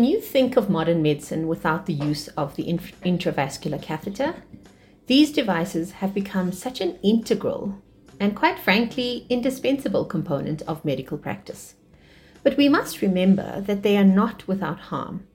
Can 0.00 0.08
you 0.08 0.22
think 0.22 0.56
of 0.56 0.70
modern 0.70 1.02
medicine 1.02 1.46
without 1.46 1.84
the 1.84 1.92
use 1.92 2.28
of 2.28 2.56
the 2.56 2.64
intravascular 2.64 3.82
catheter? 3.82 4.34
These 5.08 5.30
devices 5.30 5.92
have 6.00 6.14
become 6.14 6.52
such 6.52 6.80
an 6.80 6.98
integral 7.02 7.74
and, 8.18 8.34
quite 8.34 8.58
frankly, 8.58 9.26
indispensable 9.28 10.06
component 10.06 10.62
of 10.62 10.86
medical 10.86 11.18
practice. 11.18 11.74
But 12.42 12.56
we 12.56 12.66
must 12.66 13.02
remember 13.02 13.60
that 13.60 13.82
they 13.82 13.98
are 13.98 14.02
not 14.02 14.48
without 14.48 14.80
harm. 14.80 15.26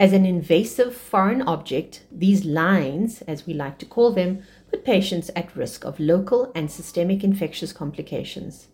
As 0.00 0.14
an 0.14 0.24
invasive 0.24 0.96
foreign 0.96 1.42
object, 1.42 2.04
these 2.10 2.46
lines, 2.46 3.20
as 3.28 3.46
we 3.46 3.52
like 3.52 3.76
to 3.80 3.84
call 3.84 4.12
them, 4.12 4.42
put 4.70 4.82
patients 4.82 5.30
at 5.36 5.54
risk 5.54 5.84
of 5.84 6.00
local 6.00 6.50
and 6.54 6.70
systemic 6.70 7.22
infectious 7.22 7.70
complications. 7.70 8.68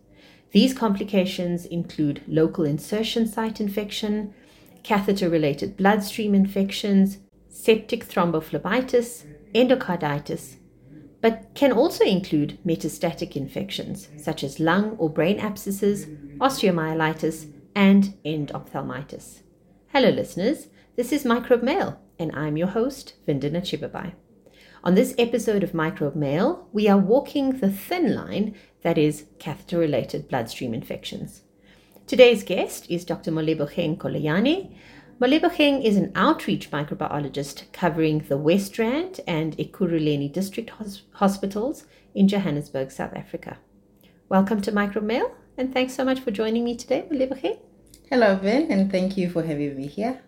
These 0.53 0.73
complications 0.73 1.67
include 1.67 2.23
local 2.29 2.65
insertion 2.65 3.27
site 3.27 3.61
infection, 3.61 4.35
catheter 4.83 5.29
related 5.29 5.77
bloodstream 5.77 6.35
infections, 6.35 7.19
septic 7.49 8.05
thrombophlebitis, 8.07 9.25
endocarditis, 9.55 10.57
but 11.21 11.47
can 11.55 11.73
also 11.73 12.05
include 12.05 12.59
metastatic 12.67 13.37
infections 13.37 14.09
such 14.17 14.43
as 14.43 14.59
lung 14.59 14.97
or 14.99 15.09
brain 15.09 15.39
abscesses, 15.39 16.07
osteomyelitis, 16.39 17.51
and 17.75 18.15
endophthalmitis. 18.25 19.43
Hello, 19.89 20.11
listeners. 20.11 20.69
This 20.97 21.13
is 21.13 21.25
Microbe 21.25 21.63
Mail, 21.63 22.01
and 22.19 22.35
I'm 22.35 22.57
your 22.57 22.69
host, 22.69 23.15
Vindana 23.27 23.63
Chibabhai. 23.63 24.15
On 24.85 24.97
this 24.97 25.15
episode 25.17 25.63
of 25.63 25.75
Microbe 25.75 26.17
Mail, 26.17 26.69
we 26.73 26.89
are 26.89 26.99
walking 26.99 27.59
the 27.59 27.71
thin 27.71 28.15
line 28.15 28.55
that 28.83 28.99
is 28.99 29.27
catheter 29.39 29.79
related 29.79 30.29
bloodstream 30.29 30.75
infections. 30.75 31.42
Today's 32.13 32.43
guest 32.43 32.91
is 32.91 33.07
Dr. 33.07 33.33
Moleboheng 33.33 33.97
Kolayane. 33.97 34.77
Moleboheng 35.19 35.83
is 35.83 35.97
an 35.97 36.13
outreach 36.15 36.71
microbiologist 36.71 37.73
covering 37.73 38.19
the 38.29 38.37
West 38.37 38.79
Rand 38.79 39.21
and 39.27 39.57
Ekurhuleni 39.57 40.31
district 40.31 40.69
hos- 40.69 41.05
hospitals 41.13 41.87
in 42.15 42.29
Johannesburg, 42.29 42.91
South 42.91 43.15
Africa. 43.15 43.57
Welcome 44.29 44.61
to 44.61 44.73
Microbe 44.73 45.07
Mail, 45.07 45.35
and 45.57 45.73
thanks 45.73 45.95
so 45.95 46.05
much 46.05 46.21
for 46.21 46.31
joining 46.31 46.65
me 46.65 46.77
today, 46.77 47.07
Moleboheng. 47.11 47.59
Hello, 48.11 48.37
Vin, 48.37 48.71
and 48.71 48.93
thank 48.93 49.17
you 49.17 49.31
for 49.31 49.43
having 49.43 49.75
me 49.75 49.87
here. 49.87 50.21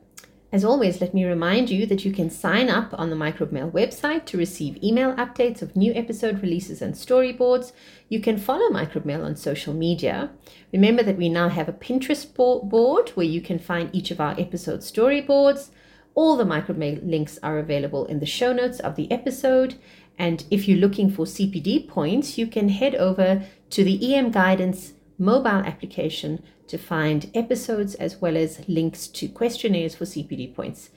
As 0.54 0.64
always, 0.64 1.00
let 1.00 1.12
me 1.12 1.24
remind 1.24 1.68
you 1.68 1.84
that 1.86 2.04
you 2.04 2.12
can 2.12 2.30
sign 2.30 2.70
up 2.70 2.94
on 2.96 3.10
the 3.10 3.16
Microbe 3.16 3.50
Mail 3.50 3.68
website 3.68 4.24
to 4.26 4.38
receive 4.38 4.80
email 4.84 5.12
updates 5.14 5.62
of 5.62 5.74
new 5.74 5.92
episode 5.94 6.40
releases 6.42 6.80
and 6.80 6.94
storyboards. 6.94 7.72
You 8.08 8.20
can 8.20 8.38
follow 8.38 8.70
Microbe 8.70 9.04
Mail 9.04 9.24
on 9.24 9.34
social 9.34 9.74
media. 9.74 10.30
Remember 10.72 11.02
that 11.02 11.16
we 11.16 11.28
now 11.28 11.48
have 11.48 11.68
a 11.68 11.72
Pinterest 11.72 12.24
board 12.32 13.08
where 13.16 13.26
you 13.26 13.40
can 13.40 13.58
find 13.58 13.92
each 13.92 14.12
of 14.12 14.20
our 14.20 14.38
episode 14.38 14.82
storyboards. 14.82 15.70
All 16.14 16.36
the 16.36 16.44
Microbe 16.44 16.78
Mail 16.78 17.00
links 17.02 17.36
are 17.42 17.58
available 17.58 18.06
in 18.06 18.20
the 18.20 18.24
show 18.24 18.52
notes 18.52 18.78
of 18.78 18.94
the 18.94 19.10
episode. 19.10 19.74
And 20.16 20.44
if 20.52 20.68
you're 20.68 20.78
looking 20.78 21.10
for 21.10 21.26
CPD 21.26 21.88
points, 21.88 22.38
you 22.38 22.46
can 22.46 22.68
head 22.68 22.94
over 22.94 23.42
to 23.70 23.82
the 23.82 24.14
EM 24.14 24.30
Guidance 24.30 24.92
mobile 25.18 25.62
application 25.64 26.42
to 26.66 26.78
find 26.78 27.30
episodes 27.34 27.94
as 27.96 28.20
well 28.20 28.36
as 28.36 28.68
links 28.68 29.06
to 29.08 29.28
questionnaires 29.28 29.94
for 29.94 30.04
CPD 30.04 30.54
points. 30.54 30.90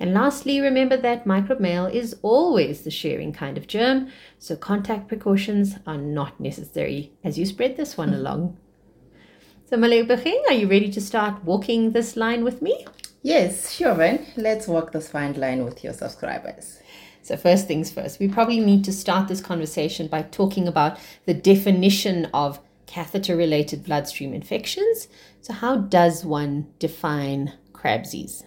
And 0.00 0.14
lastly, 0.14 0.60
remember 0.60 0.96
that 0.96 1.26
microbe 1.26 1.60
mail 1.60 1.86
is 1.86 2.16
always 2.22 2.82
the 2.82 2.90
sharing 2.90 3.32
kind 3.32 3.56
of 3.56 3.68
germ, 3.68 4.08
so 4.38 4.56
contact 4.56 5.06
precautions 5.06 5.76
are 5.86 5.96
not 5.98 6.40
necessary 6.40 7.12
as 7.22 7.38
you 7.38 7.46
spread 7.46 7.76
this 7.76 7.96
one 7.96 8.08
mm-hmm. 8.08 8.18
along. 8.18 8.56
So, 9.66 9.76
Moleboheng, 9.76 10.42
are 10.48 10.54
you 10.54 10.68
ready 10.68 10.90
to 10.90 11.00
start 11.00 11.44
walking 11.44 11.92
this 11.92 12.16
line 12.16 12.44
with 12.44 12.60
me? 12.60 12.84
Yes, 13.22 13.72
sure, 13.72 13.94
Van. 13.94 14.26
Let's 14.36 14.66
walk 14.66 14.92
this 14.92 15.08
fine 15.08 15.34
line 15.34 15.64
with 15.64 15.84
your 15.84 15.92
subscribers. 15.92 16.80
So, 17.22 17.36
first 17.36 17.68
things 17.68 17.90
first, 17.90 18.18
we 18.18 18.26
probably 18.26 18.58
need 18.58 18.84
to 18.84 18.92
start 18.92 19.28
this 19.28 19.40
conversation 19.40 20.08
by 20.08 20.22
talking 20.22 20.66
about 20.66 20.98
the 21.26 21.34
definition 21.34 22.26
of 22.34 22.58
catheter 22.86 23.36
related 23.36 23.84
bloodstream 23.84 24.34
infections. 24.34 25.08
So, 25.40 25.52
how 25.52 25.76
does 25.76 26.24
one 26.24 26.68
define 26.78 27.52
CRBSIs? 27.72 28.44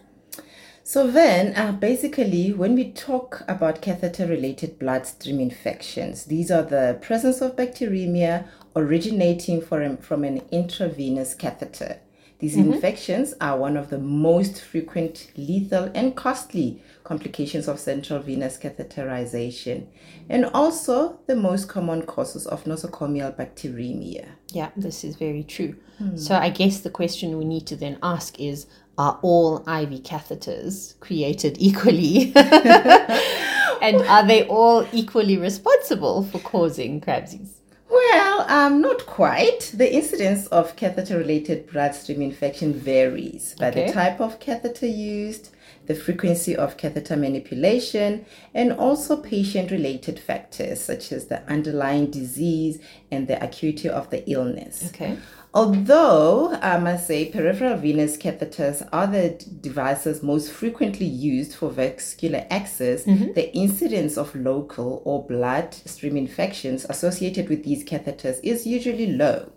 So, 0.84 1.08
then 1.08 1.56
uh, 1.56 1.72
basically, 1.72 2.54
when 2.54 2.76
we 2.76 2.92
talk 2.92 3.44
about 3.48 3.82
catheter 3.82 4.28
related 4.28 4.78
bloodstream 4.78 5.40
infections, 5.40 6.26
these 6.26 6.52
are 6.52 6.64
the 6.64 7.00
presence 7.02 7.42
of 7.42 7.56
bacteremia 7.56 8.48
originating 8.76 9.62
from, 9.62 9.98
from 9.98 10.24
an 10.24 10.42
intravenous 10.52 11.34
catheter. 11.34 12.00
These 12.46 12.58
mm-hmm. 12.58 12.74
infections 12.74 13.34
are 13.42 13.58
one 13.58 13.76
of 13.76 13.90
the 13.90 13.98
most 13.98 14.62
frequent, 14.62 15.32
lethal, 15.36 15.90
and 15.96 16.16
costly 16.16 16.80
complications 17.04 17.68
of 17.68 17.80
central 17.80 18.20
venous 18.20 18.56
catheterization, 18.56 19.88
and 20.30 20.46
also 20.54 21.18
the 21.26 21.36
most 21.36 21.68
common 21.68 22.04
causes 22.04 22.46
of 22.46 22.66
nosocomial 22.66 23.36
bacteremia. 23.36 24.28
Yeah, 24.54 24.70
this 24.78 25.04
is 25.04 25.16
very 25.16 25.42
true. 25.42 25.76
Hmm. 25.98 26.18
So, 26.18 26.36
I 26.36 26.52
guess 26.52 26.82
the 26.82 26.92
question 26.92 27.40
we 27.40 27.46
need 27.46 27.66
to 27.66 27.76
then 27.76 27.98
ask 28.04 28.40
is 28.40 28.68
Are 29.00 29.18
all 29.24 29.62
IV 29.62 30.04
catheters 30.04 31.00
created 31.00 31.58
equally? 31.60 32.32
and 33.82 34.04
are 34.04 34.28
they 34.28 34.46
all 34.48 34.86
equally 34.94 35.40
responsible 35.40 36.26
for 36.26 36.38
causing 36.38 37.02
CRBSIs? 37.02 37.56
Well, 37.96 38.42
um, 38.50 38.82
not 38.82 39.06
quite. 39.06 39.72
The 39.74 39.94
incidence 39.94 40.48
of 40.48 40.76
catheter 40.76 41.18
related 41.18 41.72
bloodstream 41.72 42.22
infection 42.22 42.74
varies 42.74 43.56
by 43.58 43.70
okay. 43.70 43.88
the 43.88 43.94
type 43.94 44.20
of 44.20 44.38
catheter 44.42 44.86
used, 44.86 45.52
the 45.86 45.96
frequency 45.96 46.58
of 46.58 46.76
catheter 46.76 47.16
manipulation, 47.16 48.26
and 48.54 48.74
also 48.74 49.16
patient 49.16 49.72
related 49.72 50.20
factors 50.20 50.82
such 50.82 51.14
as 51.14 51.28
the 51.28 51.42
underlying 51.50 52.12
disease 52.12 52.80
and 53.12 53.30
the 53.30 53.42
acuity 53.42 53.88
of 53.88 54.10
the 54.10 54.30
illness. 54.30 54.90
Okay. 54.90 55.18
Although 55.56 56.52
I 56.62 56.78
must 56.80 57.08
say 57.08 57.32
peripheral 57.32 57.78
venous 57.78 58.18
catheters 58.18 58.86
are 58.92 59.08
the 59.08 59.42
devices 59.62 60.22
most 60.22 60.52
frequently 60.52 61.06
used 61.06 61.56
for 61.56 61.70
vascular 61.70 62.46
access, 62.50 63.06
mm-hmm. 63.06 63.32
the 63.32 63.56
incidence 63.56 64.18
of 64.18 64.36
local 64.36 65.02
or 65.06 65.26
bloodstream 65.26 66.18
infections 66.18 66.86
associated 66.90 67.48
with 67.48 67.64
these 67.64 67.86
catheters 67.86 68.42
is 68.44 68.68
usually 68.68 69.14
low. 69.14 69.50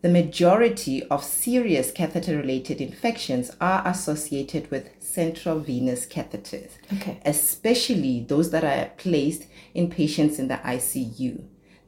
The 0.00 0.08
majority 0.08 1.02
of 1.08 1.22
serious 1.22 1.92
catheter 1.92 2.38
related 2.38 2.80
infections 2.80 3.50
are 3.60 3.86
associated 3.86 4.70
with 4.70 4.88
central 5.00 5.60
venous 5.60 6.06
catheters, 6.06 6.70
okay. 6.94 7.20
especially 7.26 8.24
those 8.26 8.52
that 8.52 8.64
are 8.64 8.90
placed 8.96 9.48
in 9.74 9.90
patients 9.90 10.38
in 10.38 10.48
the 10.48 10.56
ICU. 10.56 11.44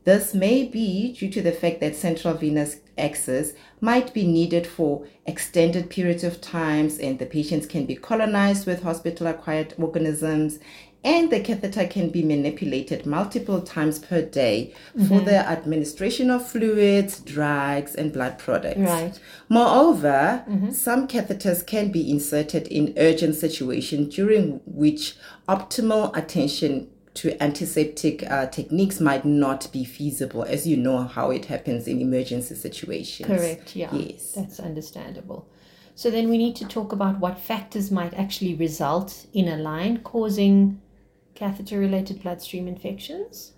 This 0.08 0.32
may 0.32 0.64
be 0.64 1.12
due 1.12 1.28
to 1.32 1.42
the 1.42 1.52
fact 1.52 1.80
that 1.80 1.94
central 1.94 2.32
venous 2.32 2.76
access 2.96 3.52
might 3.82 4.14
be 4.14 4.26
needed 4.26 4.66
for 4.66 5.06
extended 5.26 5.91
periods 5.91 6.24
of 6.24 6.41
times 6.41 6.98
and 6.98 7.19
the 7.19 7.26
patients 7.26 7.66
can 7.66 7.84
be 7.84 7.94
colonized 7.94 8.66
with 8.66 8.84
hospital 8.84 9.26
acquired 9.26 9.74
organisms 9.76 10.60
and 11.04 11.30
the 11.30 11.41
catheter 11.41 11.86
can 11.86 12.08
be 12.08 12.22
manipulated 12.22 13.04
multiple 13.04 13.60
times 13.60 13.98
per 13.98 14.22
day 14.22 14.72
mm-hmm. 14.97 15.08
for 15.08 15.20
the 15.20 15.47
administration 15.47 16.30
of 16.30 16.48
fluids, 16.48 17.20
drugs, 17.20 17.94
and 17.94 18.10
blood 18.10 18.38
products. 18.38 18.80
Right. 18.80 19.20
Moreover, 19.50 20.42
mm-hmm. 20.48 20.70
some 20.70 21.06
catheters 21.06 21.66
can 21.66 21.92
be 21.92 22.10
inserted 22.10 22.66
in 22.68 22.94
urgent 22.97 23.34
situations 23.34 24.15
during 24.15 24.62
which 24.65 25.16
optimal 25.47 26.16
attention 26.16 26.88
to 27.18 27.42
antiseptic 27.42 28.22
uh, 28.30 28.47
techniques 28.47 29.00
might 29.00 29.24
not 29.24 29.70
be 29.72 29.84
feasible, 29.84 30.44
as 30.44 30.66
you 30.68 30.76
know 30.76 31.03
how 31.03 31.30
it 31.30 31.47
happens 31.47 31.88
in 31.88 32.00
emergency 32.00 32.54
situations. 32.54 33.26
Correct, 33.26 33.74
yeah. 33.74 33.92
Yes. 33.92 34.32
That's 34.32 34.60
understandable. 34.60 35.48
So 35.97 36.12
then 36.12 36.30
we 36.30 36.38
need 36.38 36.54
to 36.56 36.65
talk 36.65 36.92
about 36.92 37.18
what 37.18 37.41
factors 37.41 37.91
might 37.91 38.15
actually 38.15 38.54
result 38.54 39.26
in 39.32 39.48
a 39.48 39.56
line 39.56 39.98
causing 39.98 40.80
catheter 41.34 41.80
related 41.80 42.22
bloodstream 42.22 42.68
infections. 42.68 43.54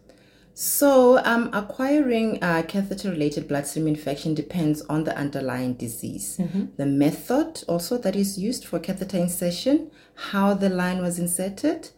So, 0.55 1.19
um, 1.25 1.51
acquiring 1.53 2.43
uh, 2.43 2.63
catheter 2.67 3.11
related 3.11 3.47
bloodstream 3.47 3.87
infection 3.87 4.35
depends 4.35 4.83
on 4.83 5.05
the 5.05 5.17
underlying 5.17 5.75
disease, 5.75 6.39
mm-hmm. 6.39 6.65
the 6.77 6.87
method 6.87 7.63
also 7.69 7.97
that 7.99 8.17
is 8.17 8.39
used 8.39 8.65
for 8.65 8.79
catheter 8.79 9.17
insertion, 9.17 9.91
how 10.31 10.55
the 10.55 10.69
line 10.69 11.01
was 11.01 11.19
inserted, 11.19 11.91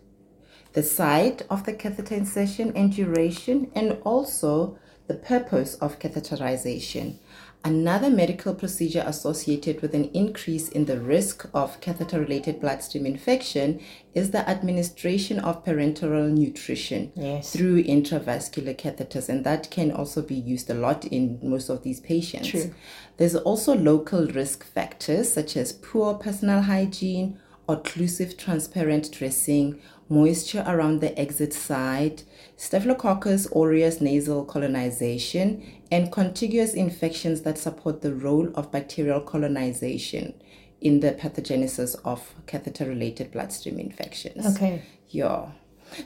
the 0.72 0.82
site 0.82 1.42
of 1.50 1.64
the 1.64 1.72
catheter 1.72 2.14
insertion 2.14 2.72
and 2.74 2.94
duration, 2.94 3.70
and 3.74 3.98
also 4.04 4.78
the 5.08 5.14
purpose 5.14 5.74
of 5.76 5.98
catheterization. 5.98 7.16
Another 7.64 8.10
medical 8.10 8.54
procedure 8.54 9.04
associated 9.06 9.82
with 9.82 9.94
an 9.94 10.10
increase 10.12 10.68
in 10.68 10.86
the 10.86 10.98
risk 10.98 11.48
of 11.54 11.80
catheter 11.80 12.18
related 12.18 12.60
bloodstream 12.60 13.06
infection 13.06 13.78
is 14.14 14.32
the 14.32 14.48
administration 14.48 15.38
of 15.38 15.64
parenteral 15.64 16.28
nutrition 16.28 17.12
Yes. 17.14 17.52
through 17.52 17.84
intravascular 17.84 18.76
catheters, 18.76 19.28
and 19.28 19.44
that 19.44 19.70
can 19.70 19.92
also 19.92 20.22
be 20.22 20.34
used 20.34 20.70
a 20.70 20.74
lot 20.74 21.04
in 21.04 21.38
most 21.40 21.68
of 21.68 21.84
these 21.84 22.00
patients. 22.00 22.48
True. 22.48 22.74
There's 23.16 23.36
also 23.36 23.76
local 23.76 24.26
risk 24.26 24.64
factors 24.64 25.32
such 25.32 25.56
as 25.56 25.72
poor 25.72 26.14
personal 26.14 26.62
hygiene, 26.62 27.38
occlusive 27.68 28.36
transparent 28.36 29.12
dressing, 29.12 29.80
moisture 30.08 30.64
around 30.66 31.00
the 31.00 31.18
exit 31.18 31.52
site, 31.52 32.24
Staphylococcus 32.56 33.46
aureus 33.54 34.00
nasal 34.00 34.44
colonization, 34.44 35.62
and 35.90 36.12
contiguous 36.12 36.74
infections 36.74 37.42
that 37.42 37.58
support 37.58 38.02
the 38.02 38.14
role 38.14 38.48
of 38.54 38.70
bacterial 38.70 39.20
colonization 39.20 40.34
in 40.80 41.00
the 41.00 41.12
pathogenesis 41.12 41.96
of 42.04 42.34
catheter 42.46 42.86
related 42.86 43.30
bloodstream 43.30 43.78
infections. 43.78 44.56
Okay. 44.56 44.82
Yeah. 45.08 45.50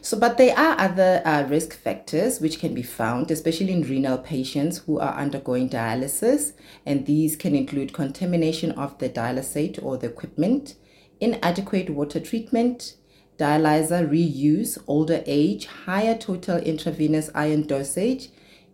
So, 0.03 0.19
but 0.19 0.37
there 0.37 0.57
are 0.59 0.79
other 0.79 1.23
uh, 1.25 1.45
risk 1.49 1.75
factors 1.75 2.41
which 2.41 2.59
can 2.59 2.75
be 2.75 2.83
found, 2.83 3.31
especially 3.31 3.73
in 3.73 3.83
renal 3.83 4.19
patients 4.19 4.79
who 4.79 4.99
are 4.99 5.15
undergoing 5.15 5.69
dialysis, 5.69 6.53
and 6.85 7.07
these 7.07 7.37
can 7.37 7.55
include 7.55 7.93
contamination 7.93 8.73
of 8.73 8.99
the 8.99 9.09
dialysate 9.09 9.83
or 9.83 9.97
the 9.97 10.09
equipment, 10.09 10.75
inadequate 11.21 11.91
water 11.91 12.21
treatment, 12.21 12.97
dialyzer 13.38 14.09
reuse, 14.09 14.79
older 14.87 15.23
age, 15.27 15.67
higher 15.67 16.17
total 16.17 16.59
intravenous 16.59 17.31
iron 17.35 17.62
dosage, 17.67 18.29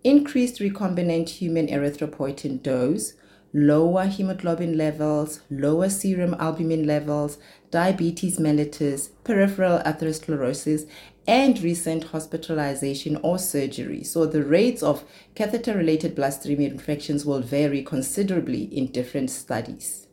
increased 0.04 0.60
recombinant 0.60 1.28
human 1.28 1.66
erythropoietin 1.66 2.62
dose, 2.62 3.14
lower 3.52 4.06
hemoglobin 4.06 4.76
levels, 4.76 5.40
lower 5.50 5.88
serum 5.88 6.34
albumin 6.38 6.86
levels, 6.86 7.38
diabetes 7.70 8.38
mellitus, 8.38 9.10
peripheral 9.24 9.78
atherosclerosis, 9.80 10.88
and 11.26 11.60
recent 11.60 12.04
hospitalization 12.04 13.16
or 13.22 13.38
surgery. 13.38 14.02
So 14.02 14.26
the 14.26 14.42
rates 14.42 14.82
of 14.82 15.04
catheter 15.34 15.76
related 15.76 16.14
bloodstream 16.14 16.60
infections 16.60 17.24
will 17.24 17.42
vary 17.42 17.82
considerably 17.82 18.64
in 18.64 18.90
different 18.90 19.30
studies. 19.30 20.08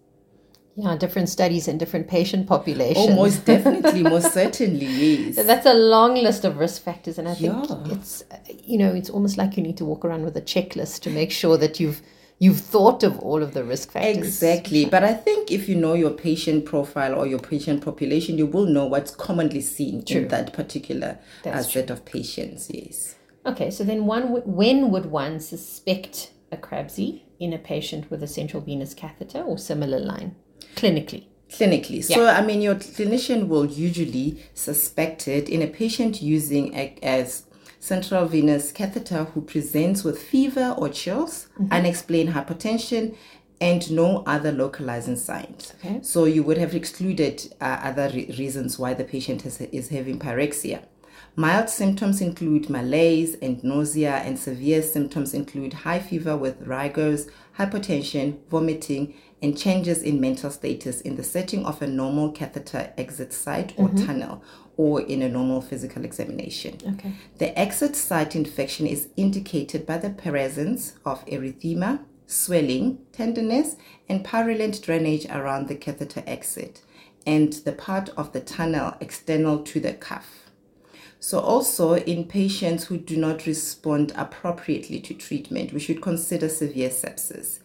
Yeah, 0.82 0.96
different 0.96 1.28
studies 1.28 1.68
and 1.68 1.78
different 1.78 2.08
patient 2.08 2.48
populations. 2.48 3.10
Oh, 3.10 3.16
most 3.16 3.44
definitely, 3.46 4.02
most 4.04 4.34
certainly, 4.42 4.86
yes. 4.86 5.36
That's 5.36 5.66
a 5.66 5.74
long 5.74 6.16
list 6.16 6.46
of 6.46 6.58
risk 6.58 6.84
factors, 6.84 7.18
and 7.18 7.28
I 7.28 7.34
think 7.34 7.70
Yeah. 7.70 7.96
it's 7.96 8.24
uh, 8.32 8.38
you 8.64 8.78
know 8.78 8.94
it's 8.94 9.10
almost 9.10 9.38
like 9.38 9.58
you 9.58 9.64
need 9.64 9.78
to 9.78 9.86
walk 9.86 10.06
around 10.06 10.24
with 10.24 10.38
a 10.38 10.42
checklist 10.42 11.02
to 11.02 11.10
make 11.10 11.32
sure 11.32 11.58
that 11.58 11.80
you've 11.82 12.02
you've 12.38 12.62
thought 12.62 13.04
of 13.04 13.20
all 13.20 13.44
of 13.44 13.54
the 13.54 13.64
risk 13.66 13.92
factors. 13.92 14.18
Exactly. 14.18 14.86
But 14.86 15.04
I 15.04 15.14
think 15.14 15.52
if 15.52 15.68
you 15.68 15.76
know 15.76 15.96
your 15.96 16.12
patient 16.12 16.64
profile 16.66 17.14
or 17.20 17.28
your 17.28 17.40
patient 17.40 17.84
population, 17.84 18.38
you 18.38 18.46
will 18.46 18.66
know 18.66 18.86
what's 18.86 19.12
commonly 19.14 19.60
seen 19.62 20.06
True. 20.06 20.22
in 20.22 20.28
that 20.30 20.54
particular 20.54 21.20
uh, 21.20 21.52
That's 21.52 21.74
set 21.74 21.90
of 21.90 22.06
patients. 22.06 22.70
Yes. 22.74 23.16
Okay, 23.46 23.70
so 23.70 23.84
then 23.84 24.06
one 24.06 24.28
when 24.46 24.92
would 24.92 25.08
one 25.08 25.40
suspect 25.42 26.32
a 26.54 26.58
CRBSI 26.58 27.22
in 27.40 27.52
a 27.54 27.58
patient 27.58 28.10
with 28.10 28.24
a 28.24 28.28
central 28.28 28.62
venous 28.62 28.94
catheter 28.94 29.42
or 29.42 29.58
similar 29.58 30.00
line 30.00 30.36
clinically? 30.76 31.26
Clinically. 31.50 32.04
So, 32.04 32.28
I 32.28 32.42
mean, 32.46 32.62
your 32.62 32.76
clinician 32.76 33.48
will 33.48 33.66
usually 33.66 34.44
suspect 34.54 35.28
it 35.28 35.50
in 35.50 35.62
a 35.62 35.68
patient 35.68 36.22
using 36.22 36.76
a, 36.76 36.96
as 37.02 37.44
central 37.80 38.26
venous 38.26 38.72
catheter 38.72 39.24
who 39.24 39.42
presents 39.42 40.04
with 40.04 40.22
fever 40.22 40.76
or 40.78 40.90
chills, 40.90 41.48
unexplained 41.72 42.30
hypertension, 42.34 43.16
and 43.62 43.92
no 43.92 44.24
other 44.26 44.52
localizing 44.52 45.16
signs. 45.16 45.74
Okay. 45.84 46.00
So 46.02 46.26
you 46.26 46.44
would 46.44 46.58
have 46.58 46.76
excluded 46.76 47.54
uh, 47.60 47.80
other 47.84 48.10
re- 48.14 48.34
reasons 48.38 48.80
why 48.80 48.94
the 48.94 49.04
patient 49.04 49.46
is, 49.46 49.60
is 49.62 49.90
having 49.90 50.20
pyrexia. 50.20 50.84
Mild 51.36 51.70
symptoms 51.70 52.22
include 52.22 52.70
malaise 52.70 53.36
and 53.42 53.64
nausea, 53.64 54.18
and 54.18 54.38
severe 54.38 54.82
symptoms 54.82 55.34
include 55.34 55.74
high 55.74 56.00
fever 56.00 56.36
with 56.36 56.62
rigors, 56.66 57.28
hypotension, 57.58 58.38
vomiting, 58.50 59.14
and 59.42 59.58
changes 59.58 60.02
in 60.04 60.20
mental 60.20 60.52
status 60.52 61.02
in 61.02 61.16
the 61.16 61.24
setting 61.24 61.66
of 61.66 61.82
a 61.82 61.88
normal 61.88 62.32
catheter 62.32 62.92
exit 62.98 63.32
site 63.32 63.74
or 63.78 63.88
mm-hmm. 63.88 64.06
tunnel 64.06 64.44
or 64.76 65.02
in 65.02 65.22
a 65.22 65.30
normal 65.30 65.62
physical 65.62 66.06
examination. 66.06 66.78
Okay. 66.88 67.14
The 67.38 67.58
exit 67.58 67.96
site 67.96 68.36
infection 68.36 68.88
is 68.88 69.10
indicated 69.18 69.86
by 69.86 69.98
the 69.98 70.10
presence 70.10 70.94
of 71.06 71.26
erythema, 71.26 72.00
swelling, 72.28 73.00
tenderness, 73.12 73.76
and 74.08 74.24
purulent 74.24 74.82
drainage 74.82 75.26
around 75.26 75.68
the 75.68 75.76
catheter 75.76 76.24
exit 76.26 76.82
and 77.26 77.54
the 77.54 77.74
part 77.74 78.10
of 78.16 78.32
the 78.32 78.40
tunnel 78.40 78.96
external 79.02 79.60
to 79.64 79.80
the 79.80 79.94
cuff. 79.94 80.39
So, 81.22 81.40
also 81.40 81.96
in 81.96 82.26
patients 82.26 82.86
who 82.86 82.98
do 82.98 83.18
not 83.18 83.46
respond 83.46 84.14
appropriately 84.16 85.02
to 85.02 85.14
treatment, 85.14 85.74
we 85.74 85.80
should 85.80 86.02
consider 86.02 86.48
severe 86.48 86.90
sepsis 86.90 87.60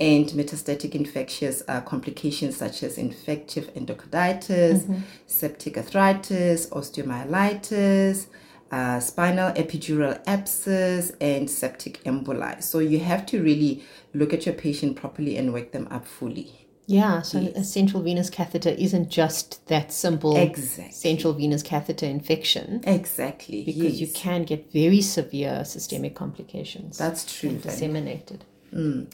and 0.00 0.26
metastatic 0.30 0.94
infectious 0.94 1.62
uh, 1.68 1.82
complications 1.82 2.56
such 2.56 2.82
as 2.82 2.98
infective 2.98 3.72
endocarditis, 3.74 5.02
septic 5.26 5.76
arthritis, 5.76 6.68
osteomyelitis, 6.70 8.26
uh, 8.72 8.98
spinal 8.98 9.52
epidural 9.52 10.20
abscess, 10.26 11.12
and 11.20 11.48
septic 11.48 12.02
emboli. 12.02 12.60
So, 12.60 12.80
you 12.80 12.98
have 12.98 13.24
to 13.26 13.40
really 13.40 13.84
look 14.14 14.34
at 14.34 14.46
your 14.46 14.56
patient 14.56 14.96
properly 14.96 15.36
and 15.36 15.52
work 15.52 15.70
them 15.70 15.86
up 15.92 16.08
fully. 16.08 16.65
Yeah, 16.88 17.22
so 17.22 17.38
a 17.56 17.64
central 17.64 18.00
venous 18.02 18.30
catheter 18.30 18.68
isn't 18.70 19.08
just 19.10 19.66
that 19.66 19.92
simple 19.92 20.36
Exactly. 20.36 20.92
central 20.92 21.32
venous 21.32 21.62
catheter 21.62 22.06
infection 22.06 22.80
Exactly. 22.84 23.64
because 23.64 24.00
you 24.00 24.06
can 24.06 24.44
get 24.44 24.72
very 24.72 25.00
severe 25.00 25.64
systemic 25.64 26.14
complications. 26.14 26.96
That's 26.96 27.24
true. 27.38 27.56
disseminated. 27.58 28.44
Mm. 28.72 29.08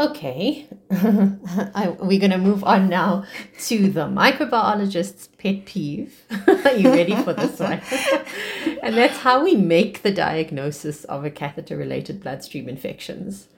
Okay, 0.00 0.68
I, 0.92 1.96
we're 2.00 2.20
going 2.20 2.30
to 2.30 2.38
move 2.38 2.62
on 2.62 2.88
now 2.88 3.24
to 3.66 3.88
the 3.90 4.02
microbiologist's 4.06 5.28
pet 5.38 5.64
peeve. 5.66 6.22
Are 6.46 6.72
you 6.74 6.90
ready 6.90 7.16
for 7.16 7.32
this 7.32 7.58
one? 7.58 7.80
and 8.82 8.96
that's 8.96 9.18
how 9.18 9.42
we 9.42 9.56
make 9.56 10.02
the 10.02 10.12
diagnosis 10.12 11.02
of 11.04 11.24
a 11.24 11.30
catheter 11.30 11.76
related 11.76 12.20
bloodstream 12.22 12.68
infections. 12.68 13.48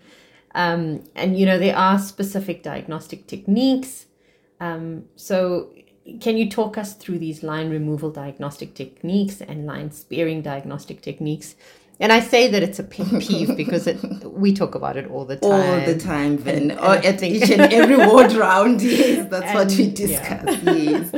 Um, 0.54 1.04
and 1.14 1.38
you 1.38 1.46
know, 1.46 1.58
there 1.58 1.76
are 1.76 1.98
specific 1.98 2.62
diagnostic 2.62 3.26
techniques. 3.26 4.06
Um, 4.60 5.04
so, 5.16 5.70
can 6.20 6.36
you 6.36 6.50
talk 6.50 6.76
us 6.76 6.94
through 6.94 7.18
these 7.18 7.42
line 7.42 7.70
removal 7.70 8.10
diagnostic 8.10 8.74
techniques 8.74 9.40
and 9.40 9.64
line 9.66 9.90
sparing 9.92 10.42
diagnostic 10.42 11.02
techniques? 11.02 11.54
And 12.02 12.12
I 12.12 12.20
say 12.20 12.48
that 12.48 12.62
it's 12.62 12.78
a 12.78 12.82
pet 12.82 13.06
peeve 13.20 13.54
because 13.58 13.86
it, 13.86 14.02
we 14.24 14.54
talk 14.54 14.74
about 14.74 14.96
it 14.96 15.06
all 15.10 15.26
the 15.26 15.36
time. 15.36 15.52
all 15.80 15.86
the 15.86 15.98
time, 15.98 16.38
Then, 16.38 16.70
And- 16.70 16.80
or 16.80 16.94
and 16.96 17.04
at 17.04 17.22
each 17.22 17.50
and 17.50 17.70
every 17.72 17.98
ward 17.98 18.32
round. 18.32 18.80
Yes, 18.80 19.28
that's 19.30 19.54
what 19.58 19.68
we 19.76 19.84
And, 19.84 19.96
discuss. 19.96 20.62
Yes. 20.62 21.10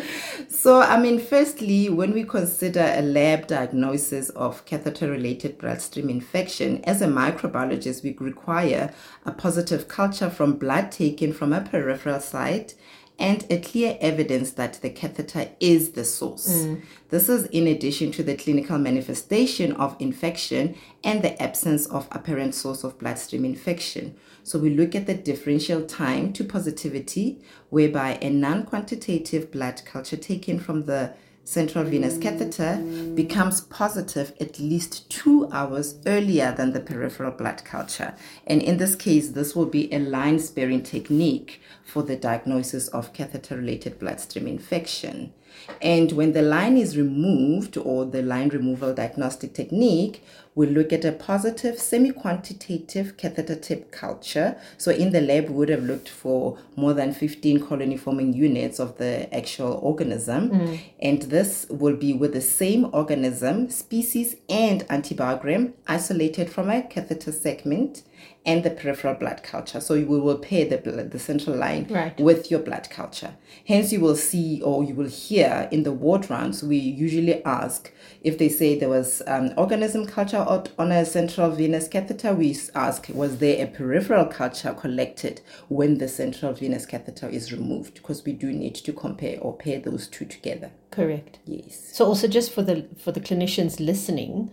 So, 0.62 0.80
I 0.80 0.96
mean, 0.96 1.18
firstly, 1.18 1.90
when 1.90 2.12
we 2.12 2.22
consider 2.22 2.92
a 2.94 3.02
lab 3.02 3.48
diagnosis 3.48 4.28
of 4.30 4.64
catheter-related 4.64 5.58
bloodstream 5.58 6.08
infection, 6.08 6.84
as 6.84 7.02
a 7.02 7.08
microbiologist, 7.08 8.04
we 8.04 8.16
require 8.20 8.94
a 9.26 9.32
positive 9.32 9.88
culture 9.88 10.30
from 10.30 10.52
blood 10.52 10.92
taken 10.92 11.32
from 11.32 11.52
a 11.52 11.62
peripheral 11.62 12.20
site 12.20 12.76
and 13.22 13.46
a 13.50 13.58
clear 13.60 13.96
evidence 14.00 14.50
that 14.50 14.80
the 14.82 14.90
catheter 14.90 15.48
is 15.60 15.92
the 15.92 16.04
source. 16.04 16.64
Mm. 16.64 16.82
This 17.10 17.28
is 17.28 17.46
in 17.46 17.68
addition 17.68 18.10
to 18.12 18.22
the 18.24 18.34
clinical 18.34 18.78
manifestation 18.78 19.72
of 19.74 19.94
infection 20.00 20.74
and 21.04 21.22
the 21.22 21.40
absence 21.40 21.86
of 21.86 22.08
apparent 22.10 22.52
source 22.52 22.82
of 22.82 22.98
bloodstream 22.98 23.44
infection. 23.44 24.16
So 24.42 24.58
we 24.58 24.70
look 24.70 24.96
at 24.96 25.06
the 25.06 25.14
differential 25.14 25.82
time 25.82 26.32
to 26.32 26.42
positivity, 26.42 27.40
whereby 27.70 28.18
a 28.20 28.28
non 28.28 28.64
quantitative 28.64 29.52
blood 29.52 29.82
culture 29.84 30.16
taken 30.16 30.58
from 30.58 30.86
the 30.86 31.14
central 31.44 31.84
venous 31.84 32.18
catheter 32.18 32.76
becomes 33.14 33.60
positive 33.62 34.32
at 34.40 34.58
least 34.58 35.10
two 35.10 35.48
hours 35.50 35.96
earlier 36.06 36.52
than 36.56 36.72
the 36.72 36.80
peripheral 36.80 37.32
blood 37.32 37.64
culture. 37.64 38.14
And 38.46 38.62
in 38.62 38.78
this 38.78 38.94
case, 38.94 39.30
this 39.30 39.56
will 39.56 39.66
be 39.66 39.92
a 39.92 39.98
line 39.98 40.38
sparing 40.38 40.82
technique 40.82 41.60
for 41.84 42.02
the 42.02 42.16
diagnosis 42.16 42.88
of 42.88 43.12
catheter 43.12 43.56
related 43.56 43.98
bloodstream 43.98 44.46
infection. 44.46 45.32
And 45.80 46.12
when 46.12 46.32
the 46.32 46.42
line 46.42 46.76
is 46.76 46.96
removed 46.96 47.76
or 47.76 48.04
the 48.04 48.22
line 48.22 48.48
removal 48.48 48.94
diagnostic 48.94 49.52
technique, 49.52 50.24
we 50.54 50.66
look 50.66 50.92
at 50.92 51.04
a 51.04 51.12
positive 51.12 51.78
semi-quantitative 51.78 53.16
catheter 53.16 53.54
tip 53.56 53.90
culture. 53.90 54.56
So 54.78 54.90
in 54.90 55.10
the 55.12 55.20
lab, 55.20 55.48
we 55.48 55.54
would 55.54 55.68
have 55.68 55.82
looked 55.82 56.08
for 56.08 56.58
more 56.76 56.92
than 56.92 57.12
15 57.12 57.66
colony 57.66 57.96
forming 57.96 58.32
units 58.34 58.78
of 58.78 58.98
the 58.98 59.32
actual 59.34 59.74
organism. 59.82 60.78
And 61.00 61.22
this 61.22 61.66
will 61.70 61.96
be 61.96 62.12
with 62.12 62.32
the 62.32 62.40
same 62.40 62.90
organism, 62.92 63.70
species, 63.70 64.36
and 64.48 64.86
antibiogram 64.88 65.72
isolated 65.86 66.50
from 66.50 66.68
a 66.70 66.82
catheter 66.82 67.32
segment 67.32 68.02
and 68.44 68.64
the 68.64 68.70
peripheral 68.70 69.14
blood 69.14 69.42
culture. 69.42 69.80
So 69.80 69.94
we 69.94 70.04
will 70.04 70.38
pair 70.38 70.64
the 70.64 70.78
blood, 70.78 71.10
the 71.12 71.18
central 71.18 71.56
line 71.56 71.86
Right. 71.90 72.18
with 72.20 72.50
your 72.50 72.60
blood 72.60 72.88
culture. 72.90 73.34
Hence, 73.66 73.92
you 73.92 74.00
will 74.00 74.16
see 74.16 74.60
or 74.62 74.82
you 74.84 74.94
will 74.94 75.08
hear 75.08 75.68
in 75.70 75.82
the 75.84 75.92
ward 75.92 76.28
rounds, 76.30 76.62
we 76.62 76.76
usually 76.76 77.44
ask 77.44 77.92
if 78.22 78.38
they 78.38 78.48
say 78.48 78.78
there 78.78 78.88
was 78.88 79.22
um, 79.26 79.52
organism 79.56 80.06
culture 80.06 80.41
on 80.78 80.92
a 80.92 81.04
central 81.04 81.50
venous 81.50 81.88
catheter, 81.88 82.34
we 82.34 82.56
ask, 82.74 83.08
was 83.08 83.38
there 83.38 83.64
a 83.64 83.68
peripheral 83.68 84.26
culture 84.26 84.72
collected 84.74 85.40
when 85.68 85.98
the 85.98 86.08
central 86.08 86.52
venous 86.52 86.86
catheter 86.86 87.28
is 87.28 87.52
removed? 87.52 87.94
Because 87.94 88.24
we 88.24 88.32
do 88.32 88.52
need 88.52 88.74
to 88.76 88.92
compare 88.92 89.38
or 89.40 89.56
pair 89.56 89.80
those 89.80 90.06
two 90.06 90.24
together. 90.24 90.70
Correct. 90.90 91.38
Yes. 91.44 91.90
So 91.92 92.06
also 92.06 92.28
just 92.28 92.52
for 92.52 92.62
the 92.62 92.86
for 92.98 93.12
the 93.12 93.20
clinicians 93.20 93.80
listening, 93.80 94.50